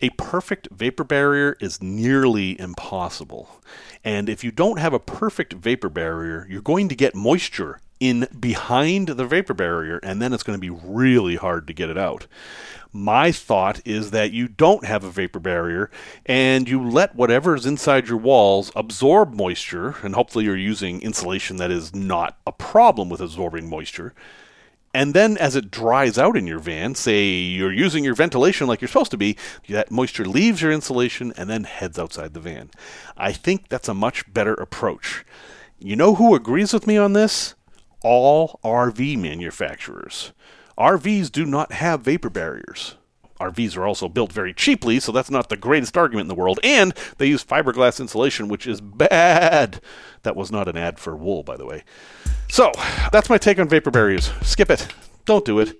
A 0.00 0.10
perfect 0.18 0.66
vapor 0.72 1.04
barrier 1.04 1.56
is 1.60 1.80
nearly 1.80 2.58
impossible. 2.58 3.60
And 4.02 4.28
if 4.28 4.42
you 4.42 4.50
don't 4.50 4.80
have 4.80 4.92
a 4.92 4.98
perfect 4.98 5.52
vapor 5.52 5.90
barrier, 5.90 6.44
you're 6.50 6.60
going 6.60 6.88
to 6.88 6.96
get 6.96 7.14
moisture 7.14 7.78
in 8.00 8.26
behind 8.40 9.10
the 9.10 9.26
vapor 9.26 9.54
barrier, 9.54 10.00
and 10.02 10.20
then 10.20 10.32
it's 10.32 10.42
going 10.42 10.56
to 10.56 10.60
be 10.60 10.70
really 10.70 11.36
hard 11.36 11.68
to 11.68 11.72
get 11.72 11.88
it 11.88 11.98
out. 11.98 12.26
My 12.92 13.30
thought 13.30 13.80
is 13.84 14.10
that 14.10 14.32
you 14.32 14.48
don't 14.48 14.84
have 14.84 15.04
a 15.04 15.10
vapor 15.10 15.38
barrier 15.38 15.90
and 16.26 16.68
you 16.68 16.82
let 16.82 17.14
whatever's 17.14 17.64
inside 17.64 18.08
your 18.08 18.18
walls 18.18 18.72
absorb 18.74 19.32
moisture, 19.32 19.96
and 20.02 20.14
hopefully 20.16 20.44
you're 20.44 20.56
using 20.56 21.00
insulation 21.00 21.56
that 21.58 21.70
is 21.70 21.94
not 21.94 22.38
a 22.46 22.52
problem 22.52 23.08
with 23.08 23.20
absorbing 23.20 23.68
moisture. 23.68 24.12
And 24.92 25.14
then 25.14 25.38
as 25.38 25.54
it 25.54 25.70
dries 25.70 26.18
out 26.18 26.36
in 26.36 26.48
your 26.48 26.58
van, 26.58 26.96
say 26.96 27.28
you're 27.28 27.72
using 27.72 28.02
your 28.02 28.16
ventilation 28.16 28.66
like 28.66 28.80
you're 28.80 28.88
supposed 28.88 29.12
to 29.12 29.16
be, 29.16 29.36
that 29.68 29.92
moisture 29.92 30.24
leaves 30.24 30.60
your 30.60 30.72
insulation 30.72 31.32
and 31.36 31.48
then 31.48 31.62
heads 31.62 31.96
outside 31.96 32.34
the 32.34 32.40
van. 32.40 32.70
I 33.16 33.32
think 33.32 33.68
that's 33.68 33.88
a 33.88 33.94
much 33.94 34.32
better 34.32 34.54
approach. 34.54 35.24
You 35.78 35.94
know 35.94 36.16
who 36.16 36.34
agrees 36.34 36.72
with 36.72 36.88
me 36.88 36.96
on 36.96 37.12
this? 37.12 37.54
All 38.02 38.58
RV 38.64 39.16
manufacturers. 39.18 40.32
RVs 40.80 41.30
do 41.30 41.44
not 41.44 41.72
have 41.72 42.00
vapor 42.00 42.30
barriers. 42.30 42.94
RVs 43.38 43.76
are 43.76 43.86
also 43.86 44.08
built 44.08 44.32
very 44.32 44.54
cheaply, 44.54 44.98
so 44.98 45.12
that's 45.12 45.30
not 45.30 45.50
the 45.50 45.56
greatest 45.56 45.94
argument 45.96 46.24
in 46.24 46.28
the 46.28 46.34
world. 46.34 46.58
And 46.64 46.94
they 47.18 47.26
use 47.26 47.44
fiberglass 47.44 48.00
insulation, 48.00 48.48
which 48.48 48.66
is 48.66 48.80
bad. 48.80 49.82
That 50.22 50.36
was 50.36 50.50
not 50.50 50.68
an 50.68 50.78
ad 50.78 50.98
for 50.98 51.14
wool, 51.14 51.42
by 51.42 51.58
the 51.58 51.66
way. 51.66 51.84
So, 52.48 52.72
that's 53.12 53.28
my 53.28 53.36
take 53.36 53.58
on 53.58 53.68
vapor 53.68 53.90
barriers. 53.90 54.30
Skip 54.40 54.70
it. 54.70 54.88
Don't 55.26 55.44
do 55.44 55.58
it. 55.58 55.78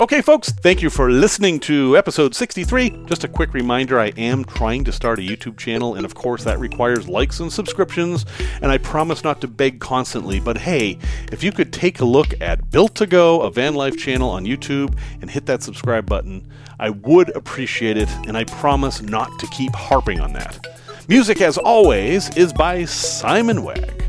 Okay, 0.00 0.22
folks, 0.22 0.50
thank 0.50 0.80
you 0.80 0.88
for 0.88 1.10
listening 1.10 1.60
to 1.60 1.94
episode 1.94 2.34
63. 2.34 3.04
Just 3.04 3.24
a 3.24 3.28
quick 3.28 3.52
reminder 3.52 4.00
I 4.00 4.06
am 4.16 4.46
trying 4.46 4.82
to 4.84 4.92
start 4.92 5.18
a 5.18 5.22
YouTube 5.22 5.58
channel, 5.58 5.94
and 5.94 6.06
of 6.06 6.14
course, 6.14 6.42
that 6.44 6.58
requires 6.58 7.06
likes 7.06 7.38
and 7.40 7.52
subscriptions. 7.52 8.24
And 8.62 8.72
I 8.72 8.78
promise 8.78 9.22
not 9.22 9.42
to 9.42 9.46
beg 9.46 9.78
constantly, 9.78 10.40
but 10.40 10.56
hey, 10.56 10.96
if 11.30 11.42
you 11.42 11.52
could 11.52 11.70
take 11.70 12.00
a 12.00 12.06
look 12.06 12.28
at 12.40 12.70
Built 12.70 12.94
to 12.94 13.06
Go, 13.06 13.42
a 13.42 13.50
van 13.50 13.74
life 13.74 13.98
channel 13.98 14.30
on 14.30 14.46
YouTube, 14.46 14.96
and 15.20 15.28
hit 15.28 15.44
that 15.44 15.62
subscribe 15.62 16.06
button, 16.06 16.50
I 16.78 16.88
would 16.88 17.36
appreciate 17.36 17.98
it, 17.98 18.08
and 18.26 18.38
I 18.38 18.44
promise 18.44 19.02
not 19.02 19.38
to 19.38 19.46
keep 19.48 19.74
harping 19.74 20.18
on 20.18 20.32
that. 20.32 20.66
Music, 21.08 21.42
as 21.42 21.58
always, 21.58 22.34
is 22.38 22.54
by 22.54 22.86
Simon 22.86 23.62
Wegg. 23.62 24.02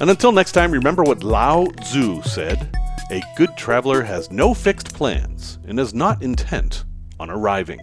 And 0.00 0.10
until 0.10 0.32
next 0.32 0.50
time, 0.50 0.72
remember 0.72 1.04
what 1.04 1.22
Lao 1.22 1.66
Tzu 1.66 2.22
said. 2.22 2.76
A 3.12 3.24
good 3.36 3.56
traveler 3.56 4.02
has 4.04 4.30
no 4.30 4.54
fixed 4.54 4.94
plans 4.94 5.58
and 5.66 5.80
is 5.80 5.92
not 5.92 6.22
intent 6.22 6.84
on 7.18 7.28
arriving. 7.28 7.80